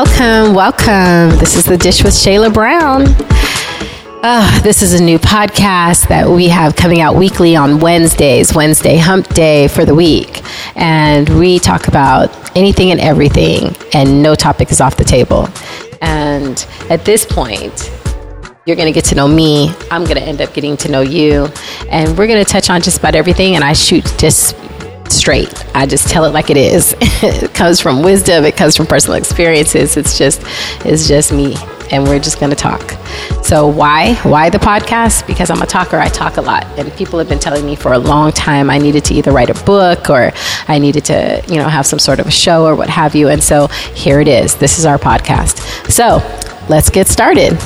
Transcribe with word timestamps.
Welcome, 0.00 0.54
welcome. 0.54 1.36
This 1.40 1.56
is 1.56 1.64
The 1.64 1.76
Dish 1.76 2.04
with 2.04 2.14
Shayla 2.14 2.54
Brown. 2.54 3.02
Uh, 4.22 4.60
this 4.60 4.80
is 4.80 4.94
a 4.94 5.02
new 5.02 5.18
podcast 5.18 6.06
that 6.06 6.28
we 6.28 6.46
have 6.46 6.76
coming 6.76 7.00
out 7.00 7.16
weekly 7.16 7.56
on 7.56 7.80
Wednesdays, 7.80 8.54
Wednesday 8.54 8.96
hump 8.96 9.26
day 9.34 9.66
for 9.66 9.84
the 9.84 9.96
week. 9.96 10.44
And 10.76 11.28
we 11.40 11.58
talk 11.58 11.88
about 11.88 12.30
anything 12.56 12.92
and 12.92 13.00
everything, 13.00 13.74
and 13.92 14.22
no 14.22 14.36
topic 14.36 14.70
is 14.70 14.80
off 14.80 14.96
the 14.96 15.02
table. 15.02 15.48
And 16.00 16.64
at 16.90 17.04
this 17.04 17.26
point, 17.26 17.90
you're 18.66 18.76
going 18.76 18.86
to 18.86 18.92
get 18.92 19.04
to 19.06 19.16
know 19.16 19.26
me. 19.26 19.74
I'm 19.90 20.04
going 20.04 20.16
to 20.16 20.22
end 20.22 20.40
up 20.40 20.54
getting 20.54 20.76
to 20.76 20.88
know 20.88 21.00
you. 21.00 21.48
And 21.90 22.16
we're 22.16 22.28
going 22.28 22.44
to 22.44 22.48
touch 22.48 22.70
on 22.70 22.82
just 22.82 23.00
about 23.00 23.16
everything. 23.16 23.56
And 23.56 23.64
I 23.64 23.72
shoot 23.72 24.04
just 24.16 24.54
straight. 25.12 25.64
I 25.74 25.86
just 25.86 26.08
tell 26.08 26.24
it 26.24 26.32
like 26.32 26.50
it 26.50 26.56
is. 26.56 26.94
it 27.00 27.54
comes 27.54 27.80
from 27.80 28.02
wisdom. 28.02 28.44
It 28.44 28.56
comes 28.56 28.76
from 28.76 28.86
personal 28.86 29.16
experiences. 29.16 29.96
It's 29.96 30.18
just, 30.18 30.42
it's 30.84 31.08
just 31.08 31.32
me 31.32 31.56
and 31.90 32.04
we're 32.04 32.18
just 32.18 32.38
going 32.38 32.50
to 32.50 32.56
talk. 32.56 32.92
So, 33.44 33.66
why? 33.66 34.14
Why 34.16 34.50
the 34.50 34.58
podcast? 34.58 35.26
Because 35.26 35.50
I'm 35.50 35.62
a 35.62 35.66
talker, 35.66 35.98
I 35.98 36.08
talk 36.08 36.36
a 36.36 36.40
lot. 36.40 36.64
And 36.78 36.92
people 36.94 37.18
have 37.18 37.28
been 37.28 37.38
telling 37.38 37.64
me 37.64 37.76
for 37.76 37.92
a 37.92 37.98
long 37.98 38.32
time 38.32 38.70
I 38.70 38.78
needed 38.78 39.04
to 39.06 39.14
either 39.14 39.32
write 39.32 39.50
a 39.50 39.64
book 39.64 40.10
or 40.10 40.32
I 40.68 40.78
needed 40.78 41.04
to, 41.06 41.42
you 41.48 41.56
know, 41.56 41.68
have 41.68 41.86
some 41.86 41.98
sort 41.98 42.20
of 42.20 42.26
a 42.26 42.30
show 42.30 42.66
or 42.66 42.74
what 42.74 42.90
have 42.90 43.14
you. 43.14 43.28
And 43.28 43.42
so, 43.42 43.68
here 43.94 44.20
it 44.20 44.28
is. 44.28 44.56
This 44.56 44.78
is 44.78 44.86
our 44.86 44.98
podcast. 44.98 45.90
So, 45.90 46.18
let's 46.68 46.90
get 46.90 47.08
started. 47.08 47.58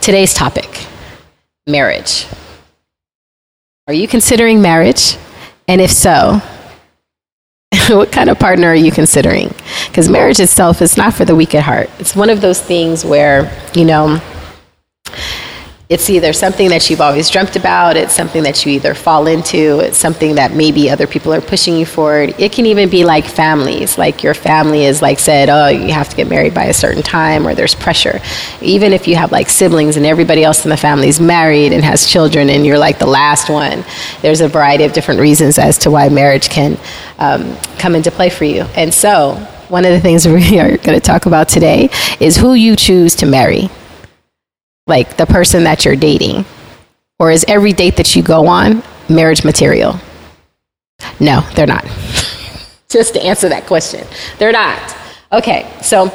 Today's 0.00 0.32
topic 0.32 0.86
marriage. 1.66 2.26
Are 3.90 3.92
you 3.92 4.06
considering 4.06 4.62
marriage? 4.62 5.16
And 5.66 5.80
if 5.80 5.90
so, 5.90 6.40
what 7.88 8.12
kind 8.12 8.30
of 8.30 8.38
partner 8.38 8.68
are 8.68 8.74
you 8.76 8.92
considering? 8.92 9.52
Because 9.88 10.08
marriage 10.08 10.38
itself 10.38 10.80
is 10.80 10.96
not 10.96 11.12
for 11.12 11.24
the 11.24 11.34
weak 11.34 11.56
at 11.56 11.64
heart. 11.64 11.90
It's 11.98 12.14
one 12.14 12.30
of 12.30 12.40
those 12.40 12.62
things 12.62 13.04
where, 13.04 13.50
you 13.74 13.84
know, 13.84 14.22
it's 15.90 16.08
either 16.08 16.32
something 16.32 16.68
that 16.68 16.88
you've 16.88 17.00
always 17.00 17.28
dreamt 17.28 17.56
about, 17.56 17.96
it's 17.96 18.14
something 18.14 18.44
that 18.44 18.64
you 18.64 18.70
either 18.70 18.94
fall 18.94 19.26
into, 19.26 19.80
it's 19.80 19.98
something 19.98 20.36
that 20.36 20.54
maybe 20.54 20.88
other 20.88 21.08
people 21.08 21.34
are 21.34 21.40
pushing 21.40 21.76
you 21.76 21.84
forward. 21.84 22.32
It 22.38 22.52
can 22.52 22.64
even 22.66 22.88
be 22.88 23.02
like 23.02 23.24
families, 23.24 23.98
like 23.98 24.22
your 24.22 24.32
family 24.32 24.84
is 24.84 25.02
like 25.02 25.18
said, 25.18 25.48
oh, 25.48 25.66
you 25.66 25.92
have 25.92 26.08
to 26.08 26.14
get 26.14 26.28
married 26.28 26.54
by 26.54 26.66
a 26.66 26.72
certain 26.72 27.02
time, 27.02 27.44
or 27.44 27.56
there's 27.56 27.74
pressure. 27.74 28.20
Even 28.60 28.92
if 28.92 29.08
you 29.08 29.16
have 29.16 29.32
like 29.32 29.48
siblings 29.48 29.96
and 29.96 30.06
everybody 30.06 30.44
else 30.44 30.64
in 30.64 30.70
the 30.70 30.76
family 30.76 31.08
is 31.08 31.18
married 31.18 31.72
and 31.72 31.82
has 31.82 32.06
children, 32.06 32.50
and 32.50 32.64
you're 32.64 32.78
like 32.78 33.00
the 33.00 33.06
last 33.06 33.50
one, 33.50 33.84
there's 34.22 34.40
a 34.40 34.48
variety 34.48 34.84
of 34.84 34.92
different 34.92 35.18
reasons 35.18 35.58
as 35.58 35.76
to 35.78 35.90
why 35.90 36.08
marriage 36.08 36.50
can 36.50 36.78
um, 37.18 37.56
come 37.80 37.96
into 37.96 38.12
play 38.12 38.30
for 38.30 38.44
you. 38.44 38.62
And 38.76 38.94
so, 38.94 39.34
one 39.66 39.84
of 39.84 39.90
the 39.90 40.00
things 40.00 40.24
we 40.28 40.60
are 40.60 40.76
going 40.76 40.94
to 40.96 41.00
talk 41.00 41.26
about 41.26 41.48
today 41.48 41.90
is 42.20 42.36
who 42.36 42.54
you 42.54 42.76
choose 42.76 43.16
to 43.16 43.26
marry 43.26 43.68
like 44.90 45.16
the 45.16 45.24
person 45.24 45.64
that 45.64 45.86
you're 45.86 45.96
dating? 45.96 46.44
Or 47.18 47.30
is 47.30 47.44
every 47.48 47.72
date 47.72 47.96
that 47.96 48.14
you 48.14 48.22
go 48.22 48.46
on 48.46 48.82
marriage 49.08 49.44
material? 49.44 49.98
No, 51.18 51.40
they're 51.54 51.66
not. 51.66 51.84
Just 52.90 53.14
to 53.14 53.22
answer 53.22 53.48
that 53.48 53.66
question, 53.66 54.06
they're 54.38 54.52
not. 54.52 54.96
Okay, 55.32 55.72
so 55.80 56.12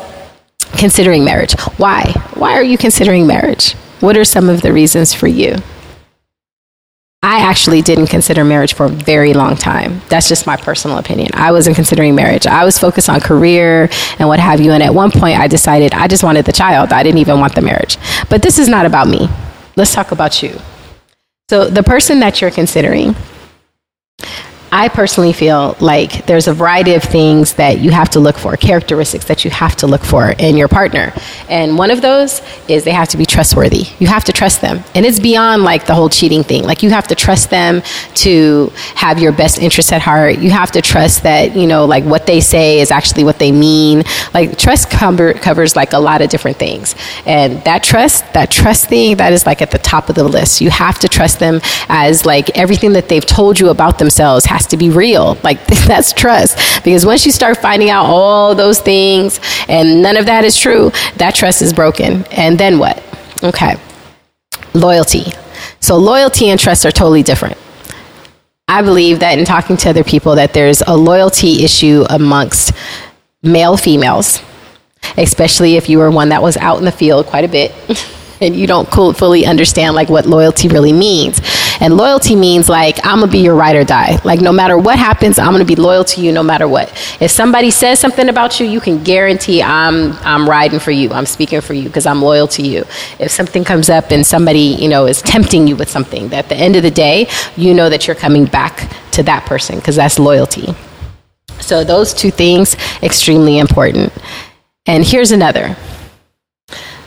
considering 0.77 1.23
marriage. 1.23 1.53
Why? 1.77 2.11
Why 2.35 2.53
are 2.53 2.63
you 2.63 2.77
considering 2.77 3.25
marriage? 3.25 3.73
What 4.01 4.17
are 4.17 4.25
some 4.25 4.49
of 4.49 4.61
the 4.61 4.73
reasons 4.73 5.13
for 5.13 5.27
you? 5.27 5.55
I 7.25 7.39
actually 7.39 7.81
didn't 7.81 8.05
consider 8.05 8.43
marriage 8.43 8.75
for 8.75 8.85
a 8.85 8.89
very 8.89 9.33
long 9.33 9.55
time. 9.55 9.99
That's 10.09 10.29
just 10.29 10.45
my 10.45 10.55
personal 10.57 10.99
opinion. 10.99 11.31
I 11.33 11.51
wasn't 11.51 11.75
considering 11.75 12.13
marriage. 12.13 12.45
I 12.45 12.63
was 12.63 12.77
focused 12.77 13.09
on 13.09 13.19
career 13.19 13.89
and 14.19 14.29
what 14.29 14.39
have 14.39 14.61
you. 14.61 14.71
And 14.71 14.83
at 14.83 14.93
one 14.93 15.09
point, 15.09 15.39
I 15.39 15.47
decided 15.47 15.95
I 15.95 16.07
just 16.07 16.23
wanted 16.23 16.45
the 16.45 16.51
child. 16.51 16.93
I 16.93 17.01
didn't 17.01 17.17
even 17.17 17.39
want 17.39 17.55
the 17.55 17.63
marriage. 17.63 17.97
But 18.29 18.43
this 18.43 18.59
is 18.59 18.67
not 18.67 18.85
about 18.85 19.07
me. 19.07 19.27
Let's 19.75 19.91
talk 19.91 20.11
about 20.11 20.43
you. 20.43 20.55
So, 21.49 21.67
the 21.67 21.81
person 21.81 22.19
that 22.19 22.41
you're 22.41 22.51
considering, 22.51 23.15
I 24.75 24.89
personally 24.89 25.31
feel 25.31 25.77
like 25.79 26.25
there's 26.25 26.49
a 26.49 26.53
variety 26.53 26.95
of 26.95 27.03
things 27.03 27.53
that 27.53 27.79
you 27.79 27.91
have 27.91 28.09
to 28.09 28.19
look 28.19 28.37
for, 28.37 28.57
characteristics 28.57 29.23
that 29.25 29.45
you 29.45 29.51
have 29.51 29.77
to 29.77 29.87
look 29.87 30.03
for 30.03 30.31
in 30.37 30.57
your 30.57 30.67
partner. 30.67 31.13
And 31.47 31.77
one 31.77 31.91
of 31.91 32.01
those 32.01 32.41
is 32.67 32.83
they 32.83 32.91
have 32.91 33.07
to 33.09 33.17
be 33.17 33.25
trustworthy. 33.25 33.85
You 33.99 34.07
have 34.07 34.25
to 34.25 34.33
trust 34.33 34.59
them. 34.59 34.83
And 34.93 35.05
it's 35.05 35.21
beyond 35.21 35.63
like 35.63 35.85
the 35.85 35.95
whole 35.95 36.09
cheating 36.09 36.43
thing. 36.43 36.63
Like 36.65 36.83
you 36.83 36.89
have 36.89 37.07
to 37.07 37.15
trust 37.15 37.49
them 37.49 37.83
to 38.15 38.69
have 38.95 39.17
your 39.17 39.31
best 39.31 39.59
interests 39.59 39.93
at 39.93 40.01
heart. 40.01 40.39
You 40.39 40.49
have 40.49 40.71
to 40.73 40.81
trust 40.81 41.23
that, 41.23 41.55
you 41.55 41.67
know, 41.67 41.85
like 41.85 42.03
what 42.03 42.25
they 42.25 42.41
say 42.41 42.81
is 42.81 42.91
actually 42.91 43.23
what 43.23 43.39
they 43.39 43.53
mean. 43.53 44.03
Like 44.33 44.57
trust 44.57 44.89
cover, 44.89 45.31
covers 45.35 45.77
like 45.77 45.93
a 45.93 45.99
lot 45.99 46.21
of 46.21 46.29
different 46.29 46.57
things. 46.57 46.95
And 47.25 47.63
that 47.63 47.81
trust, 47.81 48.25
that 48.33 48.51
trust 48.51 48.89
thing, 48.89 49.15
that 49.15 49.31
is 49.31 49.45
like 49.45 49.61
at 49.61 49.71
the 49.71 49.77
top 49.77 50.09
of 50.09 50.15
the 50.15 50.25
list. 50.25 50.59
You 50.59 50.69
have 50.69 50.99
to 50.99 51.07
trust 51.07 51.39
them 51.39 51.61
as 51.87 52.25
like 52.25 52.49
everything 52.57 52.91
that 52.91 53.07
they've 53.07 53.25
told 53.25 53.57
you 53.57 53.69
about 53.69 53.99
themselves 53.99 54.43
has 54.43 54.64
has 54.65 54.71
to 54.71 54.77
be 54.77 54.89
real. 54.89 55.37
Like 55.43 55.65
that's 55.87 56.13
trust. 56.13 56.83
Because 56.83 57.05
once 57.05 57.25
you 57.25 57.31
start 57.31 57.57
finding 57.57 57.89
out 57.89 58.05
all 58.05 58.55
those 58.55 58.79
things 58.79 59.39
and 59.67 60.01
none 60.01 60.17
of 60.17 60.25
that 60.25 60.43
is 60.43 60.57
true, 60.57 60.91
that 61.17 61.35
trust 61.35 61.61
is 61.61 61.73
broken. 61.73 62.25
And 62.31 62.57
then 62.57 62.79
what? 62.79 63.03
Okay. 63.43 63.75
Loyalty. 64.73 65.25
So 65.79 65.97
loyalty 65.97 66.49
and 66.49 66.59
trust 66.59 66.85
are 66.85 66.91
totally 66.91 67.23
different. 67.23 67.57
I 68.67 68.81
believe 68.81 69.19
that 69.19 69.37
in 69.37 69.45
talking 69.45 69.77
to 69.77 69.89
other 69.89 70.03
people 70.03 70.35
that 70.35 70.53
there's 70.53 70.81
a 70.81 70.97
loyalty 70.97 71.63
issue 71.63 72.03
amongst 72.09 72.73
male 73.43 73.77
females, 73.77 74.41
especially 75.17 75.75
if 75.75 75.87
you 75.87 75.99
were 75.99 76.09
one 76.09 76.29
that 76.29 76.41
was 76.41 76.57
out 76.57 76.79
in 76.79 76.85
the 76.85 76.91
field 76.91 77.27
quite 77.27 77.45
a 77.45 77.47
bit. 77.47 77.71
and 78.41 78.55
you 78.55 78.67
don't 78.67 78.89
fully 78.91 79.45
understand 79.45 79.95
like 79.95 80.09
what 80.09 80.25
loyalty 80.25 80.67
really 80.67 80.91
means. 80.91 81.39
And 81.81 81.97
loyalty 81.97 82.35
means 82.35 82.69
like 82.69 82.97
I'm 83.05 83.19
gonna 83.19 83.31
be 83.31 83.39
your 83.39 83.55
ride 83.55 83.75
or 83.75 83.83
die. 83.83 84.19
Like 84.23 84.41
no 84.41 84.51
matter 84.51 84.77
what 84.77 84.97
happens, 84.97 85.37
I'm 85.39 85.51
gonna 85.51 85.65
be 85.65 85.75
loyal 85.75 86.03
to 86.05 86.21
you 86.21 86.31
no 86.31 86.43
matter 86.43 86.67
what. 86.67 86.89
If 87.19 87.31
somebody 87.31 87.71
says 87.71 87.99
something 87.99 88.29
about 88.29 88.59
you, 88.59 88.65
you 88.65 88.79
can 88.79 89.03
guarantee 89.03 89.61
I'm 89.61 90.13
I'm 90.23 90.49
riding 90.49 90.79
for 90.79 90.91
you. 90.91 91.11
I'm 91.11 91.25
speaking 91.25 91.61
for 91.61 91.73
you 91.73 91.83
because 91.83 92.05
I'm 92.05 92.21
loyal 92.21 92.47
to 92.49 92.61
you. 92.61 92.83
If 93.19 93.31
something 93.31 93.63
comes 93.63 93.89
up 93.89 94.11
and 94.11 94.25
somebody 94.25 94.77
you 94.79 94.87
know 94.87 95.05
is 95.05 95.21
tempting 95.21 95.67
you 95.67 95.75
with 95.75 95.89
something, 95.89 96.33
at 96.33 96.49
the 96.49 96.55
end 96.55 96.75
of 96.75 96.83
the 96.83 96.91
day, 96.91 97.27
you 97.55 97.73
know 97.73 97.89
that 97.89 98.07
you're 98.07 98.15
coming 98.15 98.45
back 98.45 98.89
to 99.11 99.23
that 99.23 99.45
person 99.45 99.77
because 99.77 99.95
that's 99.95 100.19
loyalty. 100.19 100.73
So 101.59 101.83
those 101.83 102.13
two 102.13 102.31
things 102.31 102.75
extremely 103.01 103.59
important. 103.59 104.13
And 104.85 105.03
here's 105.03 105.31
another. 105.31 105.75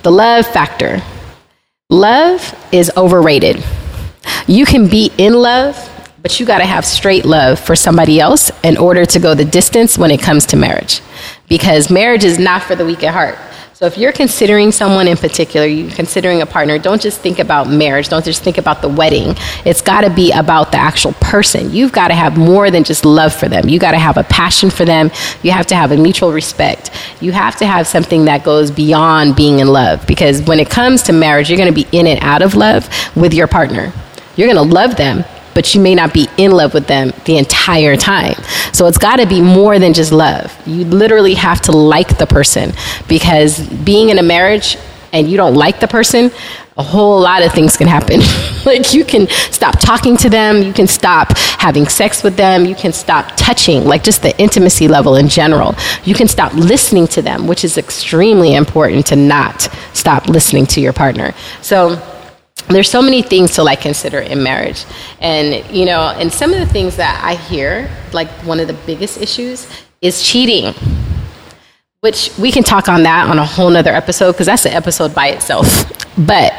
The 0.02 0.10
love 0.10 0.46
factor. 0.46 1.02
Love 1.90 2.54
is 2.72 2.90
overrated. 2.96 3.64
You 4.46 4.66
can 4.66 4.88
be 4.88 5.10
in 5.18 5.34
love, 5.34 5.76
but 6.22 6.38
you 6.40 6.46
got 6.46 6.58
to 6.58 6.66
have 6.66 6.84
straight 6.84 7.24
love 7.24 7.58
for 7.58 7.76
somebody 7.76 8.20
else 8.20 8.50
in 8.62 8.76
order 8.76 9.06
to 9.06 9.18
go 9.18 9.34
the 9.34 9.44
distance 9.44 9.96
when 9.96 10.10
it 10.10 10.20
comes 10.20 10.46
to 10.46 10.56
marriage. 10.56 11.00
Because 11.48 11.90
marriage 11.90 12.24
is 12.24 12.38
not 12.38 12.62
for 12.62 12.74
the 12.74 12.84
weak 12.84 13.02
at 13.02 13.14
heart. 13.14 13.38
So 13.78 13.86
if 13.86 13.96
you're 13.96 14.10
considering 14.10 14.72
someone 14.72 15.06
in 15.06 15.16
particular, 15.16 15.64
you're 15.64 15.92
considering 15.92 16.42
a 16.42 16.46
partner, 16.46 16.80
don't 16.80 17.00
just 17.00 17.20
think 17.20 17.38
about 17.38 17.68
marriage. 17.68 18.08
Don't 18.08 18.24
just 18.24 18.42
think 18.42 18.58
about 18.58 18.82
the 18.82 18.88
wedding. 18.88 19.36
It's 19.64 19.80
got 19.80 20.00
to 20.00 20.10
be 20.10 20.32
about 20.32 20.72
the 20.72 20.78
actual 20.78 21.12
person. 21.20 21.70
You've 21.70 21.92
got 21.92 22.08
to 22.08 22.14
have 22.14 22.36
more 22.36 22.72
than 22.72 22.82
just 22.82 23.04
love 23.04 23.32
for 23.32 23.48
them. 23.48 23.68
You 23.68 23.78
got 23.78 23.92
to 23.92 23.98
have 23.98 24.16
a 24.16 24.24
passion 24.24 24.68
for 24.68 24.84
them. 24.84 25.12
You 25.44 25.52
have 25.52 25.66
to 25.66 25.76
have 25.76 25.92
a 25.92 25.96
mutual 25.96 26.32
respect. 26.32 26.90
You 27.20 27.30
have 27.30 27.54
to 27.58 27.68
have 27.68 27.86
something 27.86 28.24
that 28.24 28.42
goes 28.42 28.72
beyond 28.72 29.36
being 29.36 29.60
in 29.60 29.68
love 29.68 30.04
because 30.08 30.42
when 30.42 30.58
it 30.58 30.68
comes 30.68 31.04
to 31.04 31.12
marriage, 31.12 31.48
you're 31.48 31.56
going 31.56 31.72
to 31.72 31.84
be 31.84 31.86
in 31.96 32.08
and 32.08 32.18
out 32.24 32.42
of 32.42 32.56
love 32.56 32.90
with 33.14 33.32
your 33.32 33.46
partner. 33.46 33.92
You're 34.38 34.46
going 34.46 34.68
to 34.68 34.74
love 34.74 34.94
them, 34.94 35.24
but 35.52 35.74
you 35.74 35.80
may 35.80 35.96
not 35.96 36.14
be 36.14 36.28
in 36.36 36.52
love 36.52 36.72
with 36.72 36.86
them 36.86 37.12
the 37.24 37.38
entire 37.38 37.96
time. 37.96 38.34
So 38.72 38.86
it's 38.86 38.96
got 38.96 39.16
to 39.16 39.26
be 39.26 39.40
more 39.40 39.80
than 39.80 39.92
just 39.92 40.12
love. 40.12 40.56
You 40.64 40.84
literally 40.84 41.34
have 41.34 41.60
to 41.62 41.72
like 41.72 42.18
the 42.18 42.26
person 42.26 42.72
because 43.08 43.68
being 43.68 44.10
in 44.10 44.18
a 44.18 44.22
marriage 44.22 44.78
and 45.12 45.28
you 45.28 45.36
don't 45.36 45.54
like 45.54 45.80
the 45.80 45.88
person, 45.88 46.30
a 46.76 46.84
whole 46.84 47.20
lot 47.20 47.42
of 47.42 47.52
things 47.52 47.76
can 47.76 47.88
happen. 47.88 48.20
like 48.64 48.94
you 48.94 49.04
can 49.04 49.26
stop 49.50 49.80
talking 49.80 50.16
to 50.18 50.30
them, 50.30 50.62
you 50.62 50.72
can 50.72 50.86
stop 50.86 51.36
having 51.36 51.88
sex 51.88 52.22
with 52.22 52.36
them, 52.36 52.64
you 52.64 52.76
can 52.76 52.92
stop 52.92 53.32
touching, 53.36 53.84
like 53.84 54.04
just 54.04 54.22
the 54.22 54.40
intimacy 54.40 54.86
level 54.86 55.16
in 55.16 55.28
general. 55.28 55.74
You 56.04 56.14
can 56.14 56.28
stop 56.28 56.54
listening 56.54 57.08
to 57.08 57.22
them, 57.22 57.48
which 57.48 57.64
is 57.64 57.76
extremely 57.76 58.54
important 58.54 59.06
to 59.06 59.16
not 59.16 59.62
stop 59.94 60.28
listening 60.28 60.66
to 60.66 60.80
your 60.80 60.92
partner. 60.92 61.34
So 61.60 62.00
there's 62.68 62.90
so 62.90 63.00
many 63.00 63.22
things 63.22 63.52
to 63.52 63.62
like 63.62 63.80
consider 63.80 64.18
in 64.18 64.42
marriage. 64.42 64.84
And 65.20 65.64
you 65.74 65.86
know 65.86 66.12
and 66.16 66.32
some 66.32 66.52
of 66.52 66.58
the 66.58 66.66
things 66.66 66.96
that 66.96 67.20
i 67.24 67.34
hear 67.34 67.90
like 68.12 68.28
one 68.44 68.60
of 68.60 68.66
the 68.66 68.74
biggest 68.86 69.20
issues 69.20 69.66
is 70.00 70.22
cheating 70.22 70.74
which 72.00 72.30
we 72.38 72.52
can 72.52 72.62
talk 72.62 72.88
on 72.88 73.02
that 73.02 73.28
on 73.28 73.38
a 73.38 73.44
whole 73.44 73.70
nother 73.70 73.92
episode 73.92 74.32
because 74.32 74.46
that's 74.46 74.64
an 74.66 74.72
episode 74.72 75.12
by 75.14 75.28
itself. 75.28 75.66
But 76.16 76.52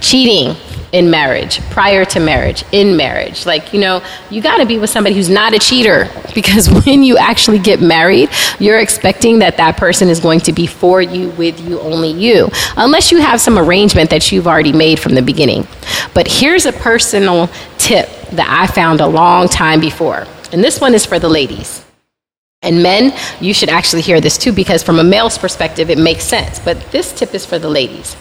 cheating 0.00 0.56
in 0.96 1.10
marriage, 1.10 1.60
prior 1.68 2.06
to 2.06 2.18
marriage, 2.18 2.64
in 2.72 2.96
marriage. 2.96 3.44
Like, 3.44 3.74
you 3.74 3.78
know, 3.78 4.02
you 4.30 4.40
got 4.40 4.56
to 4.56 4.66
be 4.66 4.78
with 4.78 4.88
somebody 4.88 5.14
who's 5.14 5.28
not 5.28 5.52
a 5.52 5.58
cheater 5.58 6.08
because 6.34 6.70
when 6.86 7.02
you 7.02 7.18
actually 7.18 7.58
get 7.58 7.82
married, 7.82 8.30
you're 8.58 8.78
expecting 8.78 9.40
that 9.40 9.58
that 9.58 9.76
person 9.76 10.08
is 10.08 10.20
going 10.20 10.40
to 10.40 10.54
be 10.54 10.66
for 10.66 11.02
you, 11.02 11.28
with 11.30 11.60
you, 11.60 11.78
only 11.80 12.10
you, 12.10 12.48
unless 12.78 13.12
you 13.12 13.18
have 13.18 13.42
some 13.42 13.58
arrangement 13.58 14.08
that 14.08 14.32
you've 14.32 14.46
already 14.46 14.72
made 14.72 14.98
from 14.98 15.14
the 15.14 15.20
beginning. 15.20 15.68
But 16.14 16.28
here's 16.28 16.64
a 16.64 16.72
personal 16.72 17.50
tip 17.76 18.08
that 18.30 18.48
I 18.48 18.66
found 18.66 19.02
a 19.02 19.06
long 19.06 19.48
time 19.48 19.80
before, 19.80 20.26
and 20.50 20.64
this 20.64 20.80
one 20.80 20.94
is 20.94 21.04
for 21.04 21.18
the 21.18 21.28
ladies. 21.28 21.84
And 22.62 22.82
men, 22.82 23.12
you 23.38 23.52
should 23.52 23.68
actually 23.68 24.00
hear 24.00 24.22
this 24.22 24.38
too 24.38 24.50
because 24.50 24.82
from 24.82 24.98
a 24.98 25.04
male's 25.04 25.36
perspective, 25.36 25.90
it 25.90 25.98
makes 25.98 26.24
sense. 26.24 26.58
But 26.58 26.90
this 26.90 27.12
tip 27.12 27.34
is 27.34 27.44
for 27.44 27.58
the 27.58 27.68
ladies 27.68 28.16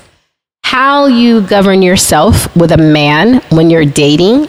how 0.76 1.06
you 1.06 1.40
govern 1.40 1.82
yourself 1.82 2.54
with 2.54 2.70
a 2.74 2.78
man 2.78 3.40
when 3.50 3.70
you're 3.70 3.86
dating 3.86 4.46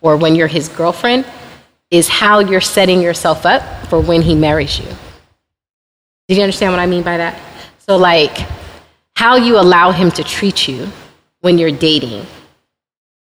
or 0.00 0.16
when 0.16 0.34
you're 0.34 0.48
his 0.48 0.68
girlfriend 0.68 1.24
is 1.92 2.08
how 2.08 2.40
you're 2.40 2.60
setting 2.60 3.00
yourself 3.00 3.46
up 3.46 3.62
for 3.86 4.00
when 4.00 4.20
he 4.20 4.34
marries 4.34 4.80
you. 4.80 4.88
Did 6.26 6.38
you 6.38 6.42
understand 6.42 6.72
what 6.72 6.80
I 6.80 6.86
mean 6.86 7.04
by 7.04 7.18
that? 7.18 7.40
So, 7.86 7.96
like, 7.96 8.44
how 9.14 9.36
you 9.36 9.56
allow 9.56 9.92
him 9.92 10.10
to 10.10 10.24
treat 10.24 10.66
you 10.66 10.88
when 11.42 11.58
you're 11.58 11.70
dating 11.70 12.26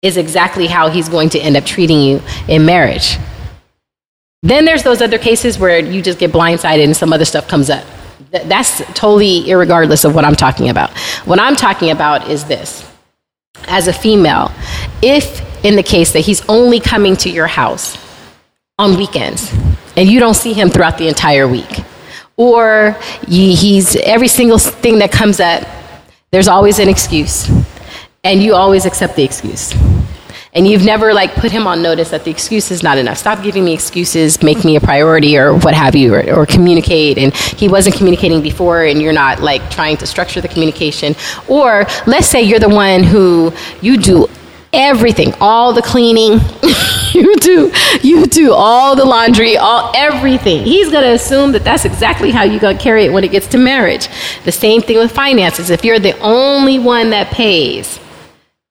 is 0.01 0.17
exactly 0.17 0.69
how 0.69 0.89
he's 0.89 1.09
going 1.09 1.31
to 1.31 1.41
end 1.41 1.57
up 1.57 1.65
treating 1.65 2.01
you 2.01 2.23
in 2.47 2.65
marriage. 2.65 3.17
Then 4.45 4.65
there's 4.65 4.85
those 4.85 5.03
other 5.03 5.19
cases 5.19 5.59
where 5.59 5.81
you 5.81 6.01
just 6.01 6.21
get 6.21 6.31
blindsided 6.31 6.85
and 6.85 6.97
some 6.97 7.13
other 7.13 7.25
stuff 7.25 7.49
comes 7.49 7.71
up 7.71 7.85
that's 8.31 8.79
totally 8.95 9.45
irregardless 9.45 10.05
of 10.05 10.15
what 10.15 10.25
I'm 10.25 10.35
talking 10.35 10.69
about. 10.69 10.97
What 11.25 11.41
I'm 11.41 11.57
talking 11.57 11.91
about 11.91 12.29
is 12.29 12.45
this. 12.45 12.89
As 13.69 13.89
a 13.89 13.93
female, 13.93 14.53
if 15.03 15.65
in 15.65 15.77
the 15.77 15.83
case 15.83 16.13
that 16.13 16.21
he's 16.21 16.47
only 16.49 16.81
coming 16.81 17.17
to 17.17 17.31
your 17.31 17.47
house 17.47 17.97
on 18.79 18.97
weekends 18.97 19.53
and 19.97 20.09
you 20.09 20.21
don't 20.21 20.35
see 20.35 20.53
him 20.53 20.69
throughout 20.69 20.99
the 20.99 21.09
entire 21.09 21.49
week, 21.49 21.83
or 22.37 22.97
he's 23.27 23.97
every 23.97 24.29
single 24.29 24.59
thing 24.59 24.99
that 24.99 25.11
comes 25.11 25.41
up, 25.41 25.67
there's 26.31 26.49
always 26.49 26.79
an 26.79 26.89
excuse, 26.89 27.51
and 28.23 28.43
you 28.43 28.55
always 28.55 28.85
accept 28.85 29.17
the 29.17 29.25
excuse 29.25 29.73
and 30.57 30.67
you've 30.67 30.85
never 30.85 31.13
like 31.13 31.35
put 31.35 31.53
him 31.53 31.67
on 31.67 31.83
notice 31.83 32.11
that 32.11 32.25
the 32.25 32.31
excuse 32.31 32.71
is 32.71 32.83
not 32.83 32.97
enough. 32.97 33.19
Stop 33.19 33.43
giving 33.43 33.63
me 33.63 33.75
excuses 33.75 34.43
make 34.43 34.65
me 34.65 34.75
a 34.77 34.81
priority 34.81 35.37
or 35.37 35.55
what 35.55 35.75
have 35.75 35.95
you 35.95 36.15
or, 36.15 36.35
or, 36.35 36.47
communicate. 36.47 37.19
And 37.19 37.35
he 37.37 37.69
wasn't 37.69 37.97
communicating 37.97 38.41
before 38.41 38.83
and 38.83 39.03
you're 39.03 39.13
not 39.13 39.41
like 39.41 39.71
trying 39.71 39.99
to 39.99 40.07
structure 40.07 40.41
the 40.41 40.49
communication. 40.49 41.15
Or 41.47 41.85
let's 42.07 42.27
say 42.27 42.43
you're 42.43 42.59
the 42.59 42.71
one 42.71 43.03
who 43.05 43.53
you 43.83 43.99
do 43.99 44.29
everything 44.73 45.33
all 45.41 45.73
the 45.73 45.81
cleaning 45.81 46.33
you 47.13 47.35
do 47.37 47.73
you 48.03 48.27
do 48.27 48.53
all 48.53 48.97
the 48.97 49.05
laundry 49.05 49.57
all 49.57 49.93
everything. 49.95 50.65
He's 50.65 50.91
going 50.91 51.05
to 51.05 51.13
assume 51.13 51.53
that 51.53 51.65
that's 51.65 51.85
exactly 51.85 52.31
how 52.31 52.45
you're 52.45 52.61
going 52.61 52.77
to 52.77 52.83
carry 52.83 53.05
it 53.05 53.13
when 53.13 53.25
it 53.25 53.31
gets 53.31 53.47
to 53.49 53.59
marriage. 53.59 54.09
The 54.45 54.53
same 54.53 54.81
thing 54.81 54.99
with 54.99 55.13
finances. 55.13 55.71
If 55.71 55.85
you're 55.85 55.99
the 55.99 56.19
only 56.21 56.79
one 56.79 57.11
that 57.11 57.31
pays 57.31 58.01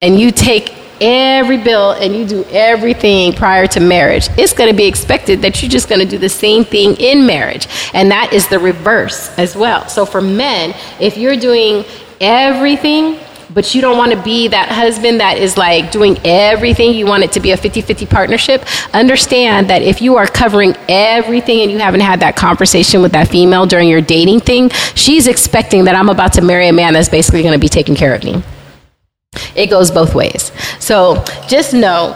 and 0.01 0.19
you 0.19 0.31
take 0.31 0.84
every 1.01 1.57
bill 1.57 1.91
and 1.91 2.15
you 2.15 2.25
do 2.25 2.43
everything 2.45 3.33
prior 3.33 3.67
to 3.67 3.79
marriage, 3.79 4.27
it's 4.37 4.53
going 4.53 4.69
to 4.69 4.75
be 4.75 4.85
expected 4.85 5.41
that 5.41 5.61
you're 5.61 5.71
just 5.71 5.89
going 5.89 6.01
to 6.01 6.07
do 6.07 6.17
the 6.17 6.29
same 6.29 6.63
thing 6.63 6.95
in 6.97 7.25
marriage. 7.25 7.67
And 7.93 8.11
that 8.11 8.33
is 8.33 8.47
the 8.47 8.59
reverse 8.59 9.37
as 9.37 9.55
well. 9.55 9.87
So 9.87 10.05
for 10.05 10.21
men, 10.21 10.73
if 10.99 11.17
you're 11.17 11.37
doing 11.37 11.85
everything, 12.21 13.19
but 13.53 13.73
you 13.73 13.81
don't 13.81 13.97
want 13.97 14.11
to 14.11 14.21
be 14.21 14.49
that 14.49 14.69
husband 14.69 15.21
that 15.21 15.37
is 15.37 15.57
like 15.57 15.89
doing 15.89 16.19
everything. 16.25 16.93
You 16.93 17.05
want 17.05 17.23
it 17.23 17.31
to 17.33 17.39
be 17.39 17.51
a 17.51 17.57
50 17.57 17.81
50 17.81 18.05
partnership. 18.05 18.65
Understand 18.93 19.69
that 19.69 19.81
if 19.81 20.01
you 20.01 20.17
are 20.17 20.27
covering 20.27 20.75
everything 20.89 21.61
and 21.61 21.71
you 21.71 21.79
haven't 21.79 22.01
had 22.01 22.19
that 22.19 22.35
conversation 22.35 23.01
with 23.01 23.13
that 23.13 23.29
female 23.29 23.65
during 23.65 23.87
your 23.87 24.01
dating 24.01 24.41
thing, 24.41 24.69
she's 24.93 25.27
expecting 25.27 25.85
that 25.85 25.95
I'm 25.95 26.09
about 26.09 26.33
to 26.33 26.41
marry 26.41 26.67
a 26.67 26.73
man 26.73 26.93
that's 26.93 27.09
basically 27.09 27.43
going 27.43 27.53
to 27.53 27.59
be 27.59 27.69
taking 27.69 27.95
care 27.95 28.13
of 28.13 28.23
me. 28.23 28.43
It 29.55 29.69
goes 29.69 29.91
both 29.91 30.15
ways. 30.15 30.51
So 30.79 31.23
just 31.47 31.73
know 31.73 32.13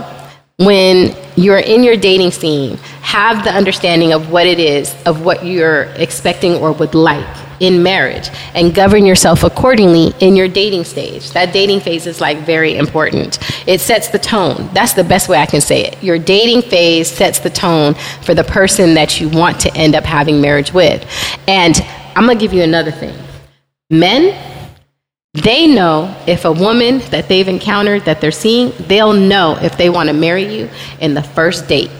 when 0.57 1.15
you're 1.37 1.59
in 1.59 1.83
your 1.83 1.95
dating 1.95 2.31
scene, 2.31 2.77
have 3.01 3.43
the 3.45 3.51
understanding 3.51 4.11
of 4.11 4.29
what 4.29 4.45
it 4.45 4.59
is, 4.59 4.93
of 5.05 5.23
what 5.23 5.45
you're 5.45 5.83
expecting 5.95 6.55
or 6.55 6.73
would 6.73 6.93
like 6.93 7.25
in 7.61 7.81
marriage, 7.83 8.29
and 8.55 8.73
govern 8.73 9.05
yourself 9.05 9.43
accordingly 9.43 10.13
in 10.19 10.35
your 10.35 10.47
dating 10.47 10.83
stage. 10.83 11.31
That 11.31 11.53
dating 11.53 11.81
phase 11.81 12.07
is 12.07 12.21
like 12.21 12.37
very 12.39 12.77
important. 12.77 13.39
It 13.67 13.81
sets 13.81 14.09
the 14.09 14.19
tone. 14.19 14.69
That's 14.73 14.93
the 14.93 15.03
best 15.03 15.29
way 15.29 15.37
I 15.37 15.45
can 15.45 15.61
say 15.61 15.85
it. 15.85 16.01
Your 16.03 16.19
dating 16.19 16.63
phase 16.63 17.09
sets 17.09 17.39
the 17.39 17.49
tone 17.49 17.95
for 18.23 18.33
the 18.33 18.43
person 18.43 18.93
that 18.93 19.19
you 19.19 19.29
want 19.29 19.59
to 19.61 19.75
end 19.75 19.95
up 19.95 20.03
having 20.03 20.41
marriage 20.41 20.73
with. 20.73 21.05
And 21.47 21.79
I'm 22.15 22.25
gonna 22.25 22.35
give 22.35 22.53
you 22.53 22.63
another 22.63 22.91
thing. 22.91 23.15
Men, 23.89 24.35
they 25.43 25.67
know 25.67 26.15
if 26.27 26.45
a 26.45 26.51
woman 26.51 26.99
that 27.11 27.27
they've 27.27 27.47
encountered 27.47 28.05
that 28.05 28.21
they're 28.21 28.31
seeing, 28.31 28.71
they'll 28.87 29.13
know 29.13 29.57
if 29.61 29.77
they 29.77 29.89
want 29.89 30.07
to 30.09 30.13
marry 30.13 30.53
you 30.53 30.69
in 30.99 31.13
the 31.13 31.23
first 31.23 31.67
date. 31.67 31.91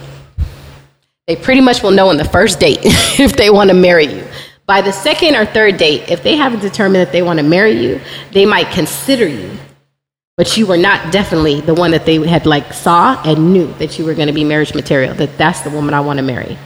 They 1.28 1.36
pretty 1.36 1.62
much 1.62 1.84
will 1.84 1.92
know 1.92 2.10
in 2.10 2.18
the 2.18 2.26
first 2.26 2.60
date 2.60 2.80
if 2.84 3.34
they 3.34 3.50
want 3.50 3.70
to 3.70 3.76
marry 3.76 4.06
you. 4.06 4.26
By 4.66 4.82
the 4.82 4.92
second 4.92 5.36
or 5.36 5.46
third 5.46 5.78
date, 5.78 6.10
if 6.10 6.24
they 6.24 6.36
haven't 6.36 6.62
determined 6.62 7.06
that 7.06 7.12
they 7.12 7.22
want 7.22 7.40
to 7.40 7.44
marry 7.44 7.72
you, 7.72 8.00
they 8.32 8.46
might 8.46 8.72
consider 8.72 9.28
you. 9.28 9.52
But 10.38 10.56
you 10.56 10.66
were 10.66 10.78
not 10.78 11.12
definitely 11.12 11.60
the 11.62 11.74
one 11.74 11.92
that 11.92 12.06
they 12.06 12.26
had 12.26 12.46
like 12.46 12.72
saw 12.74 13.22
and 13.24 13.52
knew 13.52 13.74
that 13.74 14.00
you 14.00 14.06
were 14.06 14.14
going 14.14 14.28
to 14.28 14.34
be 14.34 14.44
marriage 14.44 14.74
material, 14.74 15.14
that 15.16 15.38
that's 15.38 15.62
the 15.62 15.70
woman 15.70 15.94
I 15.94 16.00
want 16.00 16.18
to 16.18 16.24
marry. 16.24 16.58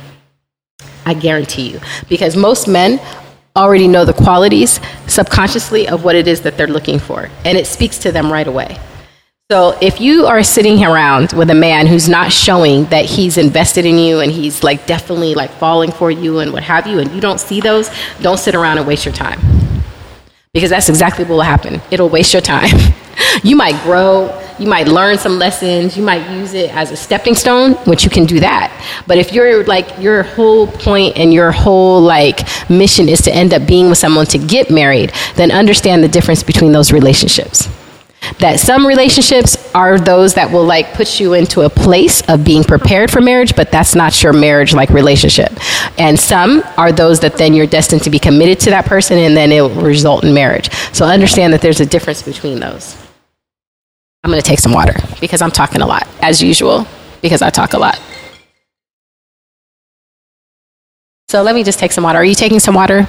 I 1.05 1.13
guarantee 1.13 1.71
you. 1.71 1.79
Because 2.07 2.35
most 2.35 2.67
men 2.67 2.99
already 3.55 3.87
know 3.87 4.05
the 4.05 4.13
qualities 4.13 4.79
subconsciously 5.07 5.87
of 5.87 6.03
what 6.03 6.15
it 6.15 6.27
is 6.27 6.41
that 6.41 6.57
they're 6.57 6.67
looking 6.67 6.99
for, 6.99 7.29
and 7.45 7.57
it 7.57 7.67
speaks 7.67 7.97
to 7.99 8.11
them 8.11 8.31
right 8.31 8.47
away. 8.47 8.79
So 9.51 9.77
if 9.81 10.01
you 10.01 10.25
are 10.25 10.41
sitting 10.41 10.83
around 10.83 11.33
with 11.33 11.49
a 11.49 11.55
man 11.55 11.85
who's 11.85 12.09
not 12.09 12.31
showing 12.31 12.85
that 12.85 13.05
he's 13.05 13.37
invested 13.37 13.85
in 13.85 13.97
you 13.97 14.21
and 14.21 14.31
he's 14.31 14.63
like 14.63 14.87
definitely 14.87 15.35
like 15.35 15.51
falling 15.51 15.91
for 15.91 16.09
you 16.09 16.39
and 16.39 16.51
what 16.53 16.63
have 16.63 16.87
you, 16.87 16.99
and 16.99 17.11
you 17.11 17.21
don't 17.21 17.39
see 17.39 17.61
those, 17.61 17.89
don't 18.21 18.39
sit 18.39 18.55
around 18.55 18.77
and 18.77 18.87
waste 18.87 19.05
your 19.05 19.13
time. 19.13 19.39
Because 20.53 20.69
that's 20.69 20.89
exactly 20.89 21.25
what 21.25 21.31
will 21.31 21.41
happen. 21.41 21.81
It'll 21.91 22.09
waste 22.09 22.33
your 22.33 22.41
time. 22.41 22.93
you 23.43 23.55
might 23.55 23.79
grow, 23.83 24.42
you 24.63 24.69
might 24.69 24.87
learn 24.87 25.17
some 25.17 25.37
lessons, 25.37 25.97
you 25.97 26.03
might 26.03 26.25
use 26.31 26.53
it 26.53 26.73
as 26.73 26.89
a 26.89 26.95
stepping 26.95 27.35
stone, 27.35 27.73
which 27.83 28.05
you 28.05 28.09
can 28.09 28.25
do 28.25 28.39
that. 28.39 28.71
But 29.05 29.17
if 29.17 29.33
you're 29.33 29.65
like 29.65 29.99
your 29.99 30.23
whole 30.23 30.67
point 30.67 31.17
and 31.17 31.33
your 31.33 31.51
whole 31.51 31.99
like 31.99 32.39
mission 32.69 33.09
is 33.09 33.21
to 33.23 33.35
end 33.35 33.53
up 33.53 33.67
being 33.67 33.89
with 33.89 33.97
someone 33.97 34.25
to 34.27 34.37
get 34.37 34.71
married, 34.71 35.11
then 35.35 35.51
understand 35.51 36.01
the 36.01 36.07
difference 36.07 36.43
between 36.43 36.71
those 36.71 36.93
relationships. 36.93 37.67
That 38.39 38.61
some 38.61 38.87
relationships 38.87 39.57
are 39.75 39.99
those 39.99 40.35
that 40.35 40.49
will 40.49 40.63
like 40.63 40.93
put 40.93 41.19
you 41.19 41.33
into 41.33 41.61
a 41.61 41.69
place 41.69 42.21
of 42.29 42.45
being 42.45 42.63
prepared 42.63 43.11
for 43.11 43.19
marriage, 43.19 43.53
but 43.57 43.69
that's 43.69 43.95
not 43.95 44.23
your 44.23 44.31
marriage 44.31 44.73
like 44.73 44.91
relationship. 44.91 45.51
And 45.99 46.17
some 46.17 46.63
are 46.77 46.93
those 46.93 47.19
that 47.19 47.37
then 47.37 47.53
you're 47.53 47.67
destined 47.67 48.03
to 48.03 48.09
be 48.09 48.19
committed 48.19 48.61
to 48.61 48.69
that 48.69 48.85
person 48.85 49.17
and 49.17 49.35
then 49.35 49.51
it 49.51 49.59
will 49.59 49.81
result 49.81 50.23
in 50.23 50.33
marriage. 50.33 50.71
So 50.93 51.03
understand 51.03 51.51
that 51.51 51.59
there's 51.59 51.81
a 51.81 51.85
difference 51.85 52.21
between 52.21 52.61
those. 52.61 52.95
I'm 54.23 54.31
going 54.31 54.41
to 54.41 54.47
take 54.47 54.59
some 54.59 54.71
water 54.71 54.93
because 55.19 55.41
I'm 55.41 55.51
talking 55.51 55.81
a 55.81 55.85
lot, 55.85 56.07
as 56.21 56.41
usual, 56.41 56.87
because 57.21 57.41
I 57.41 57.49
talk 57.49 57.73
a 57.73 57.77
lot. 57.77 58.01
So 61.27 61.41
let 61.41 61.55
me 61.55 61.63
just 61.63 61.77
take 61.77 61.91
some 61.91 62.05
water. 62.05 62.19
Are 62.19 62.23
you 62.23 62.35
taking 62.35 62.59
some 62.59 62.73
water? 62.73 63.05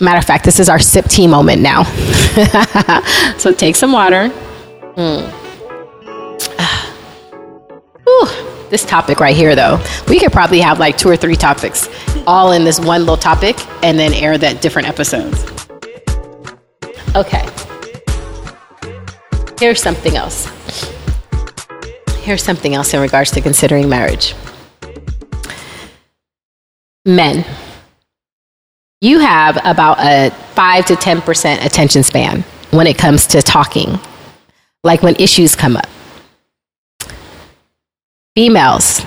Matter 0.00 0.18
of 0.18 0.24
fact, 0.24 0.46
this 0.46 0.58
is 0.58 0.70
our 0.70 0.78
sip 0.78 1.06
tea 1.06 1.26
moment 1.26 1.60
now. 1.60 1.82
so 3.38 3.52
take 3.52 3.76
some 3.76 3.92
water. 3.92 4.30
Mm. 8.06 8.70
this 8.70 8.84
topic 8.84 9.20
right 9.20 9.36
here, 9.36 9.54
though, 9.54 9.82
we 10.08 10.18
could 10.18 10.32
probably 10.32 10.60
have 10.60 10.78
like 10.78 10.98
two 10.98 11.08
or 11.08 11.16
three 11.16 11.36
topics 11.36 11.88
all 12.26 12.52
in 12.52 12.64
this 12.64 12.78
one 12.80 13.00
little 13.00 13.16
topic 13.16 13.56
and 13.84 13.98
then 13.98 14.12
air 14.12 14.36
that 14.36 14.60
different 14.60 14.88
episodes. 14.88 15.44
Okay. 17.14 17.48
Here's 19.60 19.82
something 19.82 20.16
else. 20.16 20.46
Here's 22.20 22.42
something 22.42 22.74
else 22.74 22.94
in 22.94 23.00
regards 23.02 23.30
to 23.32 23.42
considering 23.42 23.90
marriage. 23.90 24.34
Men, 27.04 27.44
you 29.02 29.18
have 29.18 29.58
about 29.62 29.98
a 30.00 30.30
5 30.54 30.86
to 30.86 30.94
10% 30.94 31.62
attention 31.62 32.02
span 32.02 32.40
when 32.70 32.86
it 32.86 32.96
comes 32.96 33.26
to 33.26 33.42
talking, 33.42 33.98
like 34.82 35.02
when 35.02 35.14
issues 35.16 35.54
come 35.54 35.76
up. 35.76 35.90
Females, 38.34 39.04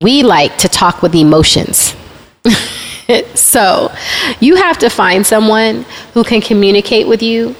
we 0.00 0.22
like 0.22 0.56
to 0.58 0.68
talk 0.68 1.02
with 1.02 1.16
emotions. 1.16 1.96
so 3.34 3.92
you 4.38 4.54
have 4.54 4.78
to 4.78 4.88
find 4.88 5.26
someone 5.26 5.84
who 6.14 6.22
can 6.22 6.40
communicate 6.40 7.08
with 7.08 7.24
you 7.24 7.56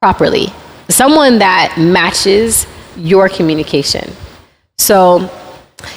properly 0.00 0.52
someone 0.88 1.38
that 1.38 1.76
matches 1.78 2.66
your 2.96 3.28
communication. 3.28 4.12
So 4.78 5.30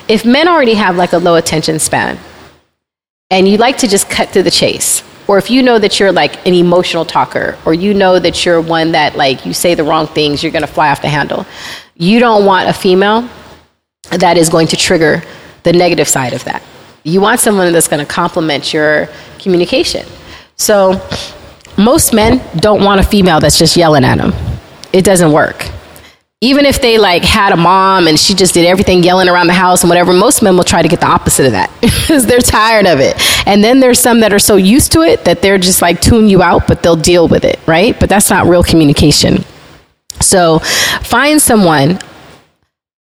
if 0.07 0.25
men 0.25 0.47
already 0.47 0.73
have 0.73 0.95
like 0.95 1.13
a 1.13 1.17
low 1.17 1.35
attention 1.35 1.79
span 1.79 2.17
and 3.29 3.47
you 3.47 3.57
like 3.57 3.77
to 3.79 3.87
just 3.87 4.09
cut 4.09 4.33
to 4.33 4.43
the 4.43 4.51
chase, 4.51 5.03
or 5.27 5.37
if 5.37 5.51
you 5.51 5.61
know 5.61 5.77
that 5.77 5.99
you're 5.99 6.11
like 6.11 6.45
an 6.47 6.55
emotional 6.55 7.05
talker, 7.05 7.55
or 7.65 7.73
you 7.73 7.93
know 7.93 8.17
that 8.17 8.45
you're 8.45 8.59
one 8.59 8.93
that 8.93 9.15
like 9.15 9.45
you 9.45 9.53
say 9.53 9.75
the 9.75 9.83
wrong 9.83 10.07
things, 10.07 10.41
you're 10.41 10.51
gonna 10.51 10.65
fly 10.65 10.89
off 10.89 11.01
the 11.01 11.09
handle. 11.09 11.45
You 11.95 12.19
don't 12.19 12.45
want 12.45 12.67
a 12.67 12.73
female 12.73 13.29
that 14.09 14.37
is 14.37 14.49
going 14.49 14.67
to 14.67 14.75
trigger 14.75 15.21
the 15.63 15.73
negative 15.73 16.07
side 16.07 16.33
of 16.33 16.43
that. 16.45 16.63
You 17.03 17.21
want 17.21 17.39
someone 17.39 17.71
that's 17.71 17.87
gonna 17.87 18.05
complement 18.05 18.73
your 18.73 19.07
communication. 19.37 20.05
So 20.55 20.99
most 21.77 22.13
men 22.13 22.41
don't 22.57 22.83
want 22.83 22.99
a 22.99 23.03
female 23.03 23.39
that's 23.39 23.59
just 23.59 23.77
yelling 23.77 24.03
at 24.03 24.17
them. 24.17 24.33
It 24.93 25.05
doesn't 25.05 25.31
work. 25.31 25.69
Even 26.41 26.65
if 26.65 26.81
they 26.81 26.97
like 26.97 27.23
had 27.23 27.51
a 27.51 27.57
mom 27.57 28.07
and 28.07 28.17
she 28.17 28.33
just 28.33 28.53
did 28.53 28.65
everything 28.65 29.03
yelling 29.03 29.27
around 29.27 29.47
the 29.47 29.53
house 29.53 29.83
and 29.83 29.89
whatever 29.89 30.13
most 30.13 30.41
men 30.41 30.55
will 30.55 30.63
try 30.63 30.81
to 30.81 30.87
get 30.87 31.01
the 31.01 31.07
opposite 31.07 31.45
of 31.45 31.51
that 31.51 31.69
because 31.81 32.25
they're 32.25 32.39
tired 32.39 32.87
of 32.87 32.99
it. 32.99 33.15
And 33.45 33.61
then 33.61 33.81
there's 33.81 33.99
some 33.99 34.21
that 34.21 34.31
are 34.31 34.39
so 34.39 34.55
used 34.55 34.93
to 34.93 35.01
it 35.01 35.25
that 35.25 35.41
they're 35.41 35.57
just 35.57 35.81
like 35.81 35.99
tune 35.99 36.29
you 36.29 36.41
out 36.41 36.65
but 36.65 36.81
they'll 36.81 36.95
deal 36.95 37.27
with 37.27 37.43
it 37.43 37.59
right? 37.67 37.99
But 37.99 38.09
that's 38.09 38.29
not 38.29 38.47
real 38.47 38.63
communication. 38.63 39.43
So 40.21 40.59
find 40.59 41.41
someone 41.41 41.99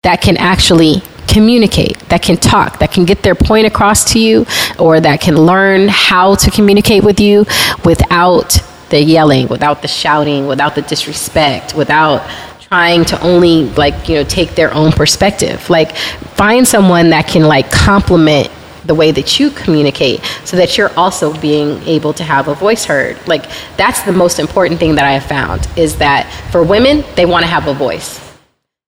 that 0.03 0.21
can 0.21 0.37
actually 0.37 1.01
communicate, 1.27 1.97
that 2.09 2.21
can 2.21 2.37
talk, 2.37 2.79
that 2.79 2.91
can 2.91 3.05
get 3.05 3.21
their 3.23 3.35
point 3.35 3.67
across 3.67 4.13
to 4.13 4.19
you, 4.19 4.45
or 4.79 4.99
that 4.99 5.21
can 5.21 5.35
learn 5.35 5.87
how 5.89 6.35
to 6.35 6.51
communicate 6.51 7.03
with 7.03 7.19
you 7.19 7.45
without 7.83 8.57
the 8.95 9.03
yelling, 9.03 9.49
without 9.49 9.81
the 9.81 9.89
shouting, 9.89 10.47
without 10.47 10.73
the 10.73 10.81
disrespect, 10.81 11.75
without 11.75 12.25
trying 12.61 13.03
to 13.05 13.21
only 13.21 13.65
like 13.71 14.07
you 14.07 14.15
know 14.15 14.23
take 14.23 14.55
their 14.55 14.73
own 14.73 14.91
perspective. 14.91 15.69
Like 15.69 15.95
find 15.95 16.65
someone 16.65 17.09
that 17.09 17.27
can 17.27 17.43
like 17.43 17.69
complement 17.71 18.49
the 18.85 18.95
way 18.95 19.11
that 19.11 19.39
you 19.39 19.49
communicate 19.49 20.23
so 20.45 20.55
that 20.57 20.77
you're 20.77 20.93
also 20.95 21.37
being 21.41 21.81
able 21.83 22.13
to 22.13 22.23
have 22.23 22.47
a 22.47 22.53
voice 22.53 22.85
heard. 22.85 23.15
Like 23.27 23.45
that's 23.75 24.01
the 24.03 24.13
most 24.13 24.39
important 24.39 24.79
thing 24.79 24.95
that 24.95 25.05
i 25.05 25.11
have 25.11 25.25
found 25.25 25.67
is 25.75 25.97
that 25.97 26.31
for 26.51 26.63
women 26.63 27.03
they 27.15 27.25
want 27.25 27.43
to 27.43 27.49
have 27.49 27.67
a 27.67 27.73
voice. 27.73 28.21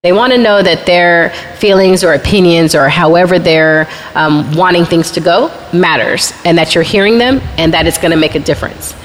They 0.04 0.14
want 0.14 0.32
to 0.32 0.38
know 0.38 0.62
that 0.62 0.86
their 0.86 1.32
feelings 1.58 2.04
or 2.04 2.14
opinions 2.14 2.76
or 2.76 2.88
however 2.88 3.40
they're 3.40 3.90
um, 4.16 4.56
wanting 4.56 4.86
things 4.86 5.12
to 5.12 5.20
go 5.20 5.52
matters 5.74 6.32
and 6.46 6.58
that 6.58 6.76
you're 6.76 6.84
hearing 6.84 7.18
them 7.18 7.42
and 7.58 7.74
that 7.74 7.88
it's 7.88 7.98
going 7.98 8.12
to 8.12 8.18
make 8.18 8.36
a 8.36 8.40
difference 8.40 8.96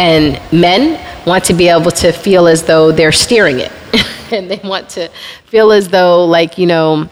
and 0.00 0.40
men 0.50 0.98
want 1.26 1.44
to 1.44 1.52
be 1.52 1.68
able 1.68 1.90
to 1.90 2.10
feel 2.10 2.46
as 2.46 2.62
though 2.62 2.90
they're 2.90 3.12
steering 3.12 3.60
it 3.60 3.70
and 4.32 4.50
they 4.50 4.58
want 4.64 4.88
to 4.88 5.10
feel 5.44 5.70
as 5.72 5.88
though, 5.90 6.24
like, 6.24 6.56
you 6.56 6.66
know, 6.66 7.06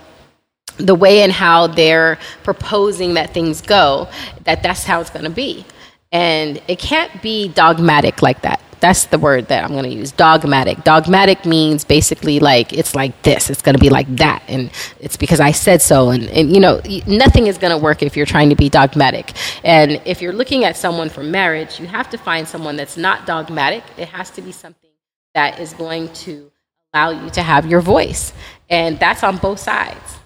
the 0.78 0.94
way 0.94 1.20
and 1.20 1.30
how 1.30 1.66
they're 1.66 2.18
proposing 2.44 3.12
that 3.14 3.34
things 3.34 3.60
go, 3.60 4.08
that 4.44 4.62
that's 4.62 4.84
how 4.84 5.02
it's 5.02 5.10
going 5.10 5.26
to 5.26 5.30
be. 5.30 5.66
And 6.12 6.62
it 6.66 6.78
can't 6.78 7.20
be 7.20 7.48
dogmatic 7.48 8.22
like 8.22 8.40
that. 8.40 8.62
That's 8.80 9.06
the 9.06 9.18
word 9.18 9.48
that 9.48 9.64
I'm 9.64 9.70
going 9.70 9.84
to 9.84 9.94
use. 9.94 10.12
Dogmatic. 10.12 10.84
Dogmatic 10.84 11.44
means 11.44 11.84
basically 11.84 12.40
like 12.40 12.72
it's 12.72 12.94
like 12.94 13.20
this. 13.22 13.50
It's 13.50 13.62
going 13.62 13.74
to 13.74 13.80
be 13.80 13.90
like 13.90 14.08
that, 14.16 14.42
and 14.48 14.70
it's 15.00 15.16
because 15.16 15.40
I 15.40 15.52
said 15.52 15.82
so. 15.82 16.10
And, 16.10 16.24
and 16.30 16.52
you 16.52 16.60
know, 16.60 16.80
nothing 17.06 17.46
is 17.46 17.58
going 17.58 17.76
to 17.76 17.82
work 17.82 18.02
if 18.02 18.16
you're 18.16 18.26
trying 18.26 18.50
to 18.50 18.56
be 18.56 18.68
dogmatic. 18.68 19.32
And 19.64 20.00
if 20.04 20.22
you're 20.22 20.32
looking 20.32 20.64
at 20.64 20.76
someone 20.76 21.08
for 21.08 21.22
marriage, 21.22 21.80
you 21.80 21.86
have 21.86 22.08
to 22.10 22.18
find 22.18 22.46
someone 22.46 22.76
that's 22.76 22.96
not 22.96 23.26
dogmatic. 23.26 23.82
It 23.96 24.08
has 24.08 24.30
to 24.32 24.42
be 24.42 24.52
something 24.52 24.90
that 25.34 25.60
is 25.60 25.72
going 25.74 26.12
to 26.12 26.50
allow 26.92 27.10
you 27.10 27.30
to 27.30 27.42
have 27.42 27.66
your 27.66 27.80
voice. 27.80 28.32
And 28.70 28.98
that's 28.98 29.22
on 29.22 29.36
both 29.36 29.58
sides. 29.58 30.18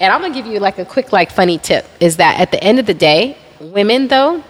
And 0.00 0.12
I'm 0.12 0.20
going 0.20 0.32
to 0.32 0.38
give 0.38 0.50
you 0.50 0.60
like 0.60 0.78
a 0.78 0.84
quick, 0.84 1.12
like, 1.12 1.30
funny 1.30 1.58
tip 1.58 1.86
is 2.00 2.16
that 2.16 2.40
at 2.40 2.50
the 2.50 2.62
end 2.62 2.78
of 2.78 2.86
the 2.86 2.94
day, 2.94 3.36
women, 3.60 4.08
though, 4.08 4.42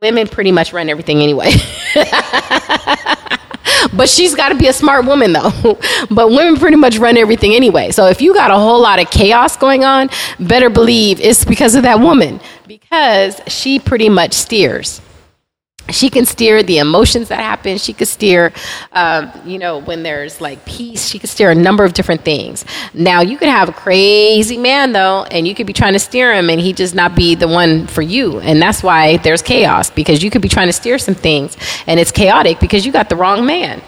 women 0.00 0.28
pretty 0.28 0.52
much 0.52 0.72
run 0.72 0.88
everything 0.88 1.20
anyway. 1.20 1.52
but 3.94 4.08
she's 4.08 4.34
got 4.34 4.50
to 4.50 4.54
be 4.54 4.68
a 4.68 4.72
smart 4.72 5.06
woman, 5.06 5.32
though. 5.32 5.78
but 6.10 6.28
women 6.28 6.56
pretty 6.56 6.76
much 6.76 6.98
run 6.98 7.16
everything 7.16 7.54
anyway. 7.54 7.90
So 7.90 8.06
if 8.06 8.20
you 8.20 8.34
got 8.34 8.50
a 8.50 8.56
whole 8.56 8.80
lot 8.80 8.98
of 8.98 9.10
chaos 9.10 9.56
going 9.56 9.84
on, 9.84 10.10
better 10.40 10.70
believe 10.70 11.20
it's 11.20 11.44
because 11.44 11.74
of 11.74 11.82
that 11.82 12.00
woman, 12.00 12.40
because 12.66 13.40
she 13.46 13.78
pretty 13.78 14.08
much 14.08 14.32
steers 14.32 15.00
she 15.90 16.08
can 16.10 16.24
steer 16.24 16.62
the 16.62 16.78
emotions 16.78 17.28
that 17.28 17.40
happen. 17.40 17.78
She 17.78 17.92
could 17.92 18.08
steer 18.08 18.52
um, 18.92 19.30
you 19.44 19.58
know 19.58 19.78
when 19.78 20.02
there's 20.02 20.40
like 20.40 20.64
peace. 20.64 21.06
She 21.08 21.18
could 21.18 21.30
steer 21.30 21.50
a 21.50 21.54
number 21.54 21.84
of 21.84 21.92
different 21.92 22.22
things. 22.24 22.64
Now 22.94 23.20
you 23.20 23.36
could 23.36 23.48
have 23.48 23.68
a 23.68 23.72
crazy 23.72 24.56
man 24.56 24.92
though 24.92 25.24
and 25.24 25.46
you 25.46 25.54
could 25.54 25.66
be 25.66 25.72
trying 25.72 25.92
to 25.94 25.98
steer 25.98 26.32
him 26.32 26.50
and 26.50 26.60
he 26.60 26.72
just 26.72 26.94
not 26.94 27.14
be 27.14 27.34
the 27.34 27.48
one 27.48 27.86
for 27.86 28.02
you. 28.02 28.40
And 28.40 28.60
that's 28.60 28.82
why 28.82 29.16
there's 29.18 29.42
chaos 29.42 29.90
because 29.90 30.22
you 30.22 30.30
could 30.30 30.42
be 30.42 30.48
trying 30.48 30.68
to 30.68 30.72
steer 30.72 30.98
some 30.98 31.14
things 31.14 31.56
and 31.86 31.98
it's 31.98 32.12
chaotic 32.12 32.60
because 32.60 32.86
you 32.86 32.92
got 32.92 33.08
the 33.08 33.16
wrong 33.16 33.44
man 33.44 33.82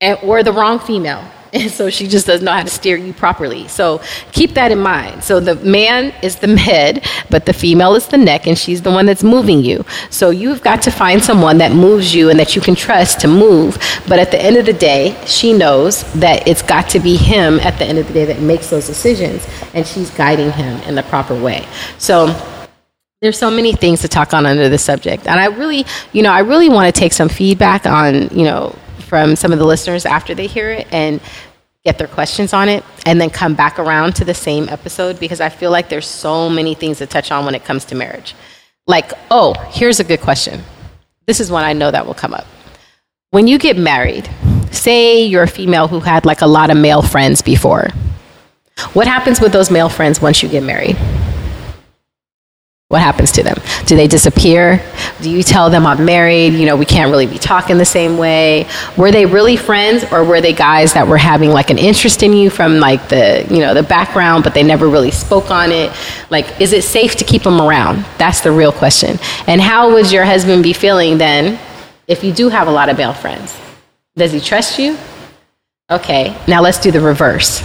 and, 0.00 0.18
or 0.22 0.42
the 0.42 0.52
wrong 0.52 0.78
female 0.78 1.24
and 1.54 1.70
so 1.70 1.88
she 1.88 2.06
just 2.06 2.26
doesn't 2.26 2.44
know 2.44 2.52
how 2.52 2.62
to 2.62 2.70
steer 2.70 2.96
you 2.96 3.12
properly. 3.12 3.68
So 3.68 4.00
keep 4.32 4.54
that 4.54 4.72
in 4.72 4.80
mind. 4.80 5.24
So 5.24 5.40
the 5.40 5.54
man 5.56 6.12
is 6.22 6.36
the 6.36 6.54
head, 6.64 7.06
but 7.30 7.46
the 7.46 7.52
female 7.52 7.94
is 7.94 8.08
the 8.08 8.18
neck, 8.18 8.46
and 8.46 8.58
she's 8.58 8.82
the 8.82 8.90
one 8.90 9.06
that's 9.06 9.24
moving 9.24 9.60
you. 9.60 9.84
So 10.10 10.30
you've 10.30 10.62
got 10.62 10.82
to 10.82 10.90
find 10.90 11.22
someone 11.22 11.58
that 11.58 11.72
moves 11.72 12.14
you 12.14 12.30
and 12.30 12.38
that 12.38 12.56
you 12.56 12.60
can 12.60 12.74
trust 12.74 13.20
to 13.20 13.28
move. 13.28 13.78
But 14.08 14.18
at 14.18 14.30
the 14.30 14.40
end 14.40 14.56
of 14.56 14.66
the 14.66 14.72
day, 14.72 15.16
she 15.26 15.52
knows 15.52 16.02
that 16.14 16.46
it's 16.46 16.62
got 16.62 16.88
to 16.90 17.00
be 17.00 17.16
him 17.16 17.60
at 17.60 17.78
the 17.78 17.84
end 17.84 17.98
of 17.98 18.06
the 18.08 18.12
day 18.12 18.24
that 18.26 18.40
makes 18.40 18.70
those 18.70 18.86
decisions, 18.86 19.46
and 19.72 19.86
she's 19.86 20.10
guiding 20.10 20.50
him 20.52 20.80
in 20.82 20.94
the 20.94 21.02
proper 21.04 21.34
way. 21.34 21.66
So 21.98 22.26
there's 23.20 23.38
so 23.38 23.50
many 23.50 23.72
things 23.72 24.02
to 24.02 24.08
talk 24.08 24.34
on 24.34 24.44
under 24.44 24.68
this 24.68 24.84
subject 24.84 25.26
and 25.26 25.40
i 25.40 25.46
really 25.46 25.86
you 26.12 26.22
know 26.22 26.30
i 26.30 26.40
really 26.40 26.68
want 26.68 26.94
to 26.94 27.00
take 27.00 27.10
some 27.10 27.28
feedback 27.28 27.86
on 27.86 28.28
you 28.36 28.44
know 28.44 28.76
from 29.14 29.36
some 29.36 29.52
of 29.52 29.58
the 29.58 29.64
listeners 29.64 30.04
after 30.04 30.34
they 30.34 30.46
hear 30.46 30.70
it 30.70 30.88
and 30.90 31.20
get 31.84 31.98
their 31.98 32.08
questions 32.08 32.52
on 32.52 32.68
it 32.68 32.82
and 33.04 33.20
then 33.20 33.28
come 33.30 33.54
back 33.54 33.78
around 33.78 34.16
to 34.16 34.24
the 34.24 34.34
same 34.34 34.68
episode 34.68 35.20
because 35.20 35.40
I 35.40 35.50
feel 35.50 35.70
like 35.70 35.90
there's 35.90 36.06
so 36.06 36.48
many 36.48 36.74
things 36.74 36.98
to 36.98 37.06
touch 37.06 37.30
on 37.30 37.44
when 37.44 37.54
it 37.54 37.64
comes 37.64 37.84
to 37.86 37.94
marriage. 37.94 38.34
Like, 38.86 39.12
oh, 39.30 39.54
here's 39.70 40.00
a 40.00 40.04
good 40.04 40.20
question. 40.20 40.62
This 41.26 41.40
is 41.40 41.50
one 41.50 41.64
I 41.64 41.74
know 41.74 41.90
that 41.90 42.06
will 42.06 42.14
come 42.14 42.34
up. 42.34 42.46
When 43.30 43.46
you 43.46 43.58
get 43.58 43.76
married, 43.76 44.28
say 44.70 45.24
you're 45.24 45.42
a 45.42 45.48
female 45.48 45.88
who 45.88 46.00
had 46.00 46.24
like 46.24 46.40
a 46.40 46.46
lot 46.46 46.70
of 46.70 46.76
male 46.76 47.02
friends 47.02 47.42
before. 47.42 47.88
What 48.92 49.06
happens 49.06 49.40
with 49.40 49.52
those 49.52 49.70
male 49.70 49.88
friends 49.88 50.20
once 50.20 50.42
you 50.42 50.48
get 50.48 50.62
married? 50.62 50.96
What 52.94 53.02
happens 53.02 53.32
to 53.32 53.42
them? 53.42 53.56
Do 53.86 53.96
they 53.96 54.06
disappear? 54.06 54.80
Do 55.20 55.28
you 55.28 55.42
tell 55.42 55.68
them 55.68 55.84
I'm 55.84 56.04
married? 56.04 56.52
You 56.52 56.64
know, 56.64 56.76
we 56.76 56.84
can't 56.84 57.10
really 57.10 57.26
be 57.26 57.38
talking 57.38 57.76
the 57.76 57.84
same 57.84 58.18
way. 58.18 58.68
Were 58.96 59.10
they 59.10 59.26
really 59.26 59.56
friends 59.56 60.04
or 60.12 60.22
were 60.22 60.40
they 60.40 60.52
guys 60.52 60.92
that 60.92 61.08
were 61.08 61.16
having 61.16 61.50
like 61.50 61.70
an 61.70 61.78
interest 61.78 62.22
in 62.22 62.32
you 62.32 62.50
from 62.50 62.78
like 62.78 63.08
the, 63.08 63.48
you 63.50 63.58
know, 63.58 63.74
the 63.74 63.82
background, 63.82 64.44
but 64.44 64.54
they 64.54 64.62
never 64.62 64.88
really 64.88 65.10
spoke 65.10 65.50
on 65.50 65.72
it? 65.72 65.90
Like, 66.30 66.60
is 66.60 66.72
it 66.72 66.84
safe 66.84 67.16
to 67.16 67.24
keep 67.24 67.42
them 67.42 67.60
around? 67.60 68.06
That's 68.16 68.42
the 68.42 68.52
real 68.52 68.70
question. 68.70 69.18
And 69.48 69.60
how 69.60 69.92
would 69.92 70.12
your 70.12 70.24
husband 70.24 70.62
be 70.62 70.72
feeling 70.72 71.18
then 71.18 71.58
if 72.06 72.22
you 72.22 72.32
do 72.32 72.48
have 72.48 72.68
a 72.68 72.70
lot 72.70 72.88
of 72.90 72.96
male 72.96 73.12
friends? 73.12 73.58
Does 74.14 74.30
he 74.30 74.38
trust 74.38 74.78
you? 74.78 74.96
Okay, 75.90 76.40
now 76.46 76.62
let's 76.62 76.78
do 76.78 76.92
the 76.92 77.00
reverse. 77.00 77.60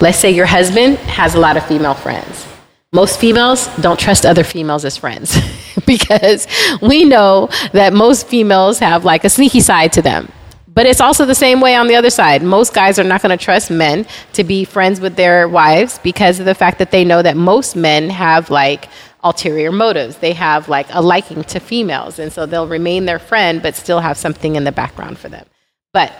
Let's 0.00 0.16
say 0.16 0.30
your 0.30 0.46
husband 0.46 0.96
has 1.00 1.34
a 1.34 1.38
lot 1.38 1.58
of 1.58 1.66
female 1.66 1.92
friends 1.92 2.46
most 2.92 3.20
females 3.20 3.68
don't 3.76 4.00
trust 4.00 4.26
other 4.26 4.42
females 4.42 4.84
as 4.84 4.96
friends 4.96 5.38
because 5.86 6.48
we 6.82 7.04
know 7.04 7.48
that 7.72 7.92
most 7.92 8.26
females 8.26 8.80
have 8.80 9.04
like 9.04 9.24
a 9.24 9.30
sneaky 9.30 9.60
side 9.60 9.92
to 9.92 10.02
them. 10.02 10.30
But 10.66 10.86
it's 10.86 11.00
also 11.00 11.24
the 11.24 11.34
same 11.34 11.60
way 11.60 11.74
on 11.74 11.88
the 11.88 11.94
other 11.96 12.10
side. 12.10 12.42
Most 12.42 12.74
guys 12.74 12.98
are 12.98 13.04
not 13.04 13.22
going 13.22 13.36
to 13.36 13.44
trust 13.44 13.70
men 13.70 14.06
to 14.32 14.44
be 14.44 14.64
friends 14.64 15.00
with 15.00 15.16
their 15.16 15.48
wives 15.48 15.98
because 16.00 16.40
of 16.40 16.46
the 16.46 16.54
fact 16.54 16.78
that 16.78 16.90
they 16.90 17.04
know 17.04 17.22
that 17.22 17.36
most 17.36 17.76
men 17.76 18.08
have 18.08 18.50
like 18.50 18.88
ulterior 19.22 19.72
motives. 19.72 20.16
They 20.18 20.32
have 20.32 20.68
like 20.68 20.86
a 20.90 21.02
liking 21.02 21.44
to 21.44 21.60
females. 21.60 22.18
And 22.18 22.32
so 22.32 22.46
they'll 22.46 22.68
remain 22.68 23.04
their 23.04 23.18
friend 23.18 23.60
but 23.60 23.74
still 23.74 24.00
have 24.00 24.16
something 24.16 24.56
in 24.56 24.64
the 24.64 24.72
background 24.72 25.18
for 25.18 25.28
them. 25.28 25.46
But 25.92 26.12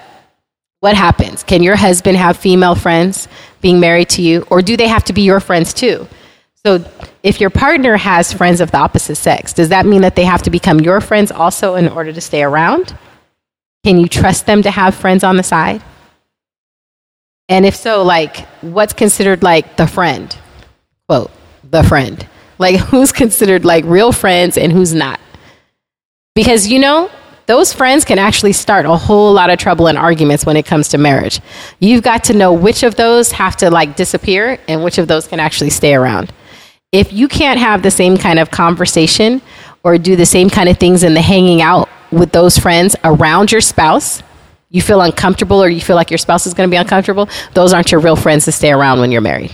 what 0.80 0.96
happens? 0.96 1.42
Can 1.42 1.62
your 1.62 1.76
husband 1.76 2.16
have 2.16 2.36
female 2.36 2.74
friends 2.74 3.28
being 3.60 3.80
married 3.80 4.08
to 4.10 4.22
you? 4.22 4.46
Or 4.50 4.62
do 4.62 4.76
they 4.76 4.88
have 4.88 5.04
to 5.04 5.12
be 5.12 5.22
your 5.22 5.40
friends 5.40 5.72
too? 5.72 6.08
So, 6.64 6.84
if 7.22 7.40
your 7.40 7.48
partner 7.48 7.96
has 7.96 8.34
friends 8.34 8.60
of 8.60 8.70
the 8.70 8.76
opposite 8.76 9.16
sex, 9.16 9.54
does 9.54 9.70
that 9.70 9.86
mean 9.86 10.02
that 10.02 10.14
they 10.14 10.24
have 10.24 10.42
to 10.42 10.50
become 10.50 10.78
your 10.78 11.00
friends 11.00 11.32
also 11.32 11.74
in 11.74 11.88
order 11.88 12.12
to 12.12 12.20
stay 12.20 12.42
around? 12.42 12.94
Can 13.82 13.98
you 13.98 14.06
trust 14.06 14.44
them 14.44 14.60
to 14.62 14.70
have 14.70 14.94
friends 14.94 15.24
on 15.24 15.38
the 15.38 15.42
side? 15.42 15.82
And 17.48 17.64
if 17.64 17.74
so, 17.74 18.02
like, 18.02 18.46
what's 18.60 18.92
considered 18.92 19.42
like 19.42 19.76
the 19.76 19.86
friend? 19.86 20.36
Quote, 21.08 21.30
the 21.64 21.82
friend. 21.82 22.26
Like, 22.58 22.76
who's 22.90 23.10
considered 23.10 23.64
like 23.64 23.84
real 23.86 24.12
friends 24.12 24.58
and 24.58 24.70
who's 24.70 24.92
not? 24.92 25.18
Because, 26.34 26.68
you 26.68 26.78
know, 26.78 27.10
those 27.46 27.72
friends 27.72 28.04
can 28.04 28.18
actually 28.18 28.52
start 28.52 28.84
a 28.84 28.96
whole 28.96 29.32
lot 29.32 29.48
of 29.48 29.58
trouble 29.58 29.88
and 29.88 29.96
arguments 29.96 30.44
when 30.44 30.58
it 30.58 30.66
comes 30.66 30.88
to 30.88 30.98
marriage. 30.98 31.40
You've 31.80 32.02
got 32.02 32.22
to 32.24 32.34
know 32.34 32.52
which 32.52 32.82
of 32.82 32.96
those 32.96 33.32
have 33.32 33.56
to 33.56 33.70
like 33.70 33.96
disappear 33.96 34.58
and 34.68 34.84
which 34.84 34.98
of 34.98 35.08
those 35.08 35.26
can 35.26 35.40
actually 35.40 35.70
stay 35.70 35.94
around. 35.94 36.32
If 36.92 37.12
you 37.12 37.28
can't 37.28 37.61
have 37.61 37.85
the 37.85 37.90
same 37.90 38.16
kind 38.16 38.40
of 38.40 38.50
conversation 38.50 39.40
or 39.85 39.97
do 39.97 40.16
the 40.16 40.26
same 40.26 40.50
kind 40.50 40.68
of 40.68 40.76
things 40.76 41.04
in 41.04 41.14
the 41.14 41.23
hanging 41.23 41.62
out 41.62 41.88
with 42.11 42.32
those 42.32 42.59
friends 42.59 42.97
around 43.04 43.52
your 43.52 43.61
spouse, 43.61 44.25
you 44.70 44.82
feel 44.82 45.00
uncomfortable 45.00 45.62
or 45.62 45.68
you 45.68 45.80
feel 45.80 45.94
like 45.94 46.11
your 46.11 46.18
spouse 46.18 46.49
is 46.49 46.54
going 46.54 46.68
to 46.68 46.73
be 46.73 46.76
uncomfortable, 46.76 47.28
those 47.54 47.73
aren't 47.73 47.92
your 47.92 48.00
real 48.00 48.16
friends 48.16 48.44
to 48.47 48.52
stay 48.52 48.73
around 48.73 48.99
when 48.99 49.12
you're 49.12 49.20
married. 49.20 49.52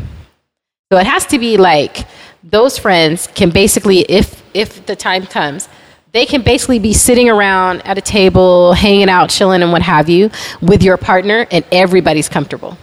So 0.91 0.99
it 0.99 1.07
has 1.07 1.27
to 1.27 1.39
be 1.39 1.59
like 1.59 2.07
those 2.43 2.79
friends 2.79 3.27
can 3.27 3.51
basically, 3.51 3.99
if 4.01 4.43
if 4.55 4.87
the 4.87 4.97
time 4.97 5.27
comes, 5.27 5.69
they 6.13 6.25
can 6.25 6.41
basically 6.41 6.79
be 6.79 6.95
sitting 6.95 7.29
around 7.29 7.83
at 7.85 7.99
a 7.99 8.01
table, 8.01 8.73
hanging 8.73 9.11
out, 9.11 9.29
chilling, 9.29 9.61
and 9.63 9.73
what 9.73 9.83
have 9.83 10.09
you 10.09 10.31
with 10.63 10.83
your 10.83 10.97
partner, 10.97 11.47
and 11.51 11.67
everybody's 11.71 12.31
comfortable. 12.31 12.79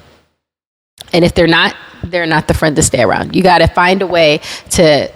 And 1.14 1.24
if 1.24 1.34
they're 1.34 1.48
not, 1.48 1.76
they're 2.04 2.26
not 2.26 2.48
the 2.48 2.54
friend 2.54 2.76
to 2.76 2.84
stay 2.84 3.02
around. 3.02 3.36
You 3.36 3.44
got 3.44 3.60
to 3.60 3.68
find 3.68 4.02
a 4.02 4.08
way 4.08 4.42
to 4.72 5.12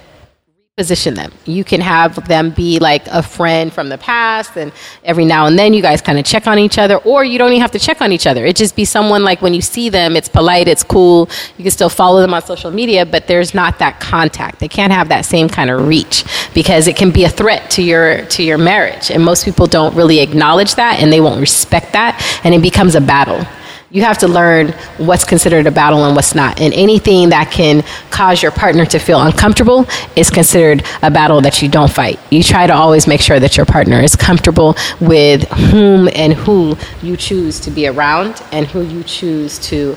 position 0.78 1.16
them. 1.16 1.32
You 1.46 1.64
can 1.64 1.82
have 1.82 2.28
them 2.28 2.52
be 2.52 2.78
like 2.78 3.08
a 3.08 3.24
friend 3.24 3.74
from 3.74 3.90
the 3.90 3.98
past, 3.98 4.56
and 4.56 4.72
every 5.04 5.26
now 5.26 5.48
and 5.48 5.58
then 5.58 5.74
you 5.74 5.82
guys 5.82 6.04
kind 6.04 6.20
of 6.20 6.26
check 6.26 6.46
on 6.46 6.60
each 6.60 6.78
other, 6.78 6.98
or 6.98 7.24
you 7.24 7.40
don't 7.40 7.50
even 7.50 7.62
have 7.62 7.72
to 7.72 7.80
check 7.80 8.00
on 8.00 8.12
each 8.12 8.28
other. 8.28 8.46
It 8.46 8.56
just 8.56 8.76
be 8.76 8.86
someone 8.86 9.24
like 9.24 9.42
when 9.42 9.56
you 9.56 9.62
see 9.62 9.90
them, 9.90 10.16
it's 10.16 10.30
polite, 10.30 10.68
it's 10.68 10.84
cool. 10.84 11.30
You 11.58 11.64
can 11.64 11.72
still 11.72 11.90
follow 11.90 12.22
them 12.22 12.32
on 12.32 12.44
social 12.44 12.70
media, 12.70 13.08
but 13.08 13.26
there's 13.26 13.56
not 13.56 13.80
that 13.80 14.00
contact. 14.00 14.60
They 14.60 14.68
can't 14.68 14.94
have 14.94 15.10
that 15.10 15.26
same 15.26 15.50
kind 15.50 15.72
of 15.72 15.88
reach 15.88 16.26
because 16.54 16.88
it 16.88 16.96
can 16.96 17.10
be 17.10 17.24
a 17.24 17.30
threat 17.30 17.72
to 17.72 17.82
your 17.82 18.26
to 18.28 18.44
your 18.44 18.60
marriage, 18.60 19.10
and 19.10 19.26
most 19.26 19.46
people 19.46 19.66
don't 19.66 19.96
really 19.96 20.20
acknowledge 20.20 20.76
that, 20.76 21.00
and 21.00 21.12
they 21.12 21.22
won't 21.22 21.42
respect 21.42 21.94
that, 21.94 22.22
and 22.44 22.54
it 22.54 22.62
becomes 22.62 22.94
a 22.94 23.02
battle 23.02 23.44
you 23.90 24.02
have 24.02 24.18
to 24.18 24.28
learn 24.28 24.70
what's 24.98 25.24
considered 25.24 25.66
a 25.66 25.72
battle 25.72 26.06
and 26.06 26.16
what's 26.16 26.36
not. 26.36 26.60
And 26.60 26.74
anything 26.74 27.30
that 27.30 27.52
can 27.52 27.84
cause 28.10 28.42
your 28.42 28.52
partner 28.52 28.86
to 28.86 29.00
feel 29.00 29.22
uncomfortable 29.22 29.86
is 30.16 30.30
considered 30.30 30.84
a 31.02 31.10
battle 31.10 31.40
that 31.42 31.62
you 31.62 31.70
don't 31.70 31.92
fight. 31.92 32.20
You 32.30 32.44
try 32.44 32.68
to 32.68 32.74
always 32.74 33.08
make 33.08 33.22
sure 33.22 33.40
that 33.40 33.56
your 33.56 33.66
partner 33.66 34.00
is 34.02 34.16
comfortable 34.16 34.76
with 35.00 35.48
whom 35.50 36.10
and 36.14 36.34
who 36.34 36.76
you 37.02 37.16
choose 37.16 37.60
to 37.62 37.72
be 37.72 37.88
around 37.88 38.42
and 38.52 38.68
who 38.68 38.82
you 38.82 39.04
choose 39.04 39.58
to 39.70 39.96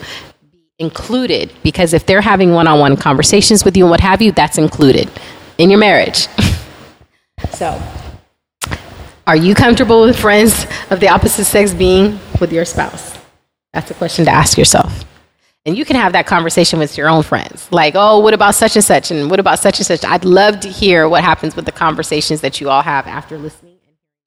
be 0.53 0.65
included. 0.79 1.53
Because 1.63 1.93
if 1.93 2.07
they're 2.07 2.21
having 2.21 2.53
one 2.53 2.69
on 2.69 2.79
one 2.79 2.97
conversations 2.97 3.65
with 3.65 3.77
you 3.77 3.85
and 3.85 3.91
what 3.91 4.01
have 4.01 4.23
you, 4.23 4.31
that's 4.31 4.59
included 4.59 5.11
in 5.59 5.69
your 5.69 5.81
marriage. 5.81 6.29
so, 7.51 7.83
are 9.27 9.37
you 9.37 9.55
comfortable 9.55 10.03
with 10.03 10.19
friends 10.19 10.67
of 10.91 11.01
the 11.01 11.09
opposite 11.09 11.45
sex 11.45 11.75
being 11.75 12.19
with 12.41 12.53
your 12.53 12.65
spouse? 12.65 13.20
That's 13.73 13.91
a 13.91 13.95
question 13.95 14.25
to 14.25 14.31
ask 14.31 14.59
yourself. 14.59 15.05
And 15.67 15.77
you 15.77 15.85
can 15.85 15.97
have 15.97 16.13
that 16.15 16.27
conversation 16.27 16.79
with 16.79 16.97
your 16.97 17.09
own 17.09 17.23
friends. 17.23 17.71
Like, 17.71 17.95
oh, 17.95 18.19
what 18.21 18.33
about 18.33 18.55
such 18.55 18.77
and 18.77 18.85
such? 18.85 19.11
And 19.11 19.31
what 19.31 19.39
about 19.39 19.59
such 19.59 19.79
and 19.79 19.87
such? 19.87 20.05
I'd 20.05 20.25
love 20.25 20.61
to 20.61 20.69
hear 20.69 21.09
what 21.09 21.23
happens 21.23 21.55
with 21.55 21.67
the 21.67 21.73
conversations 21.73 22.41
that 22.41 22.61
you 22.61 22.71
all 22.71 22.83
have 22.83 23.07
after 23.07 23.37
listening 23.37 23.71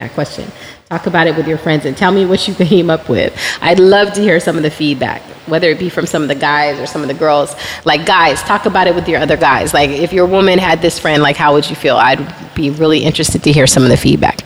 that 0.00 0.12
question. 0.12 0.50
Talk 0.88 1.06
about 1.06 1.28
it 1.28 1.36
with 1.36 1.46
your 1.46 1.56
friends 1.56 1.84
and 1.84 1.96
tell 1.96 2.10
me 2.10 2.26
what 2.26 2.46
you 2.48 2.54
came 2.66 2.90
up 2.90 3.08
with. 3.08 3.36
I'd 3.60 3.78
love 3.78 4.12
to 4.14 4.20
hear 4.20 4.40
some 4.40 4.56
of 4.56 4.62
the 4.62 4.70
feedback, 4.70 5.22
whether 5.46 5.70
it 5.70 5.78
be 5.78 5.88
from 5.88 6.06
some 6.06 6.22
of 6.22 6.28
the 6.28 6.34
guys 6.34 6.78
or 6.80 6.86
some 6.86 7.02
of 7.02 7.08
the 7.08 7.14
girls. 7.14 7.54
Like, 7.84 8.04
guys, 8.04 8.42
talk 8.42 8.66
about 8.66 8.86
it 8.86 8.94
with 8.94 9.08
your 9.08 9.20
other 9.20 9.36
guys. 9.36 9.72
Like, 9.72 9.90
if 9.90 10.12
your 10.12 10.26
woman 10.26 10.58
had 10.58 10.82
this 10.82 10.98
friend, 10.98 11.22
like, 11.22 11.36
how 11.36 11.52
would 11.54 11.70
you 11.70 11.76
feel? 11.76 11.96
I'd 11.96 12.54
be 12.54 12.70
really 12.70 13.04
interested 13.04 13.42
to 13.44 13.52
hear 13.52 13.66
some 13.66 13.82
of 13.82 13.88
the 13.88 13.96
feedback. 13.96 14.40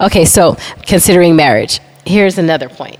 Okay, 0.00 0.24
so 0.24 0.56
considering 0.82 1.36
marriage, 1.36 1.80
here's 2.04 2.38
another 2.38 2.68
point 2.68 2.98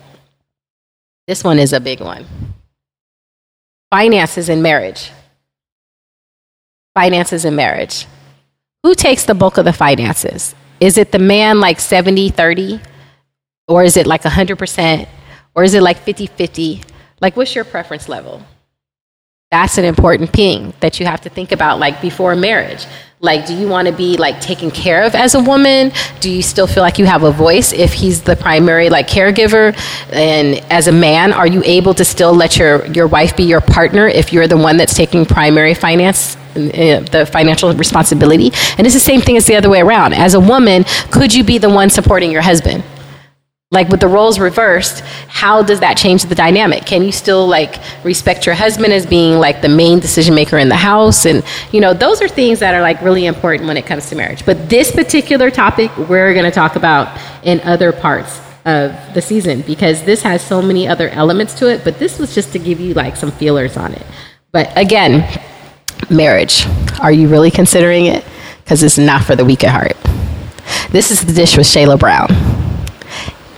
this 1.31 1.45
one 1.45 1.61
is 1.61 1.73
a 1.73 1.79
big 1.79 2.01
one. 2.01 2.27
Finances 3.89 4.49
in 4.49 4.63
marriage. 4.63 5.13
Finances 6.93 7.45
in 7.45 7.55
marriage. 7.55 8.09
Who 8.83 8.97
takes 8.97 9.27
the 9.27 9.35
bulk 9.35 9.57
of 9.57 9.65
the 9.65 9.73
finances? 9.73 10.57
Is 10.81 10.99
it 10.99 11.13
the 11.13 11.21
man 11.21 11.61
like 11.61 11.79
70 11.79 12.31
30? 12.31 12.81
Or 13.69 13.85
is 13.85 13.97
it 13.97 14.09
like 14.09 14.23
100%? 14.23 15.07
Or 15.55 15.63
is 15.63 15.75
it 15.75 15.85
like 15.85 15.99
50 15.99 16.27
50? 16.27 16.83
Like, 17.21 17.37
what's 17.37 17.55
your 17.55 17.65
preference 17.65 18.09
level? 18.09 18.43
That's 19.53 19.79
an 19.79 19.85
important 19.85 20.31
thing 20.31 20.75
that 20.81 20.99
you 20.99 21.07
have 21.07 21.21
to 21.21 21.29
think 21.29 21.53
about, 21.53 21.79
like 21.79 22.03
before 22.03 22.35
marriage. 22.35 22.87
Like, 23.23 23.45
do 23.45 23.55
you 23.55 23.69
want 23.69 23.87
to 23.87 23.93
be 23.93 24.17
like 24.17 24.41
taken 24.41 24.71
care 24.71 25.03
of 25.03 25.15
as 25.15 25.35
a 25.35 25.41
woman? 25.41 25.93
Do 26.21 26.31
you 26.31 26.41
still 26.41 26.67
feel 26.67 26.83
like 26.83 26.99
you 26.99 27.05
have 27.05 27.23
a 27.23 27.31
voice 27.31 27.71
if 27.75 27.93
he's 27.93 28.23
the 28.23 28.35
primary 28.35 28.89
like 28.89 29.09
caregiver? 29.09 29.77
And 30.11 30.59
as 30.73 30.89
a 30.89 30.93
man, 30.93 31.35
are 31.35 31.47
you 31.47 31.63
able 31.67 31.93
to 31.95 32.05
still 32.05 32.33
let 32.35 32.57
your, 32.57 32.87
your 32.87 33.07
wife 33.07 33.37
be 33.37 33.43
your 33.43 33.61
partner 33.61 34.09
if 34.09 34.33
you're 34.33 34.49
the 34.49 34.57
one 34.57 34.79
that's 34.79 34.95
taking 34.95 35.27
primary 35.27 35.75
finance 35.75 36.37
uh, 36.57 37.05
the 37.13 37.29
financial 37.31 37.73
responsibility. 37.75 38.51
And 38.77 38.87
it's 38.87 38.95
the 38.95 39.01
same 39.01 39.21
thing 39.21 39.37
as 39.37 39.47
the 39.47 39.55
other 39.55 39.69
way 39.69 39.81
around. 39.81 40.15
As 40.15 40.35
a 40.35 40.41
woman, 40.41 40.85
could 41.13 41.33
you 41.33 41.45
be 41.45 41.59
the 41.59 41.69
one 41.69 41.91
supporting 41.91 42.33
your 42.33 42.43
husband? 42.43 42.83
Like 43.73 43.89
with 43.89 44.01
the 44.01 44.09
roles 44.09 44.41
reversed 44.41 44.99
how 45.29 45.63
does 45.63 45.79
that 45.79 45.97
change 45.97 46.25
the 46.25 46.35
dynamic? 46.35 46.85
Can 46.85 47.05
you 47.05 47.13
still 47.13 47.47
like 47.47 47.79
respect 48.03 48.45
your 48.45 48.57
husband 48.57 48.93
as 48.93 49.07
being 49.07 49.39
like 49.39 49.63
the 49.63 49.69
main 49.69 50.01
decision 50.01 50.35
maker 50.35 50.59
in 50.59 50.69
the 50.69 50.77
house? 50.77 51.25
And 51.25 51.45
you 51.71 51.81
know 51.81 51.95
those 51.95 52.21
are 52.21 52.27
things 52.27 52.59
that 52.59 52.75
are 52.75 52.81
like 52.81 53.01
really 53.01 53.27
important 53.27 53.69
when 53.69 53.77
it 53.77 53.87
comes 53.87 54.09
to 54.09 54.17
marriage. 54.17 54.45
But 54.45 54.69
this 54.69 54.91
particular 54.91 55.53
topic 55.53 55.97
we're 55.97 56.35
going 56.35 56.47
to 56.47 56.51
talk 56.51 56.75
about 56.75 57.17
in 57.45 57.61
other 57.61 57.93
parts 57.93 58.41
of 58.65 58.93
the 59.15 59.23
season 59.23 59.63
because 59.63 60.03
this 60.03 60.23
has 60.23 60.45
so 60.45 60.61
many 60.61 60.89
other 60.89 61.09
elements 61.11 61.55
to 61.55 61.71
it 61.71 61.83
but 61.83 61.99
this 61.99 62.19
was 62.19 62.35
just 62.35 62.53
to 62.53 62.59
give 62.59 62.79
you 62.79 62.93
like 62.95 63.17
some 63.17 63.31
feelers 63.31 63.77
on 63.77 63.95
it. 63.95 64.05
But 64.51 64.77
again 64.77 65.41
marriage 66.11 66.67
are 67.01 67.13
you 67.13 67.29
really 67.29 67.53
considering 67.53 68.07
it? 68.07 68.25
Because 68.65 68.83
it's 68.83 68.99
not 68.99 69.23
for 69.23 69.37
the 69.37 69.45
weak 69.45 69.63
at 69.63 69.71
heart. 69.71 69.97
This 70.91 71.13
is 71.13 71.25
the 71.25 71.33
dish 71.33 71.57
with 71.57 71.69
shayla 71.69 72.01
brown 72.01 72.60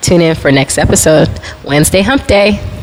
Tune 0.03 0.21
in 0.21 0.35
for 0.35 0.51
next 0.51 0.79
episode, 0.79 1.31
Wednesday 1.65 2.03
Hump 2.03 2.27
Day. 2.27 2.82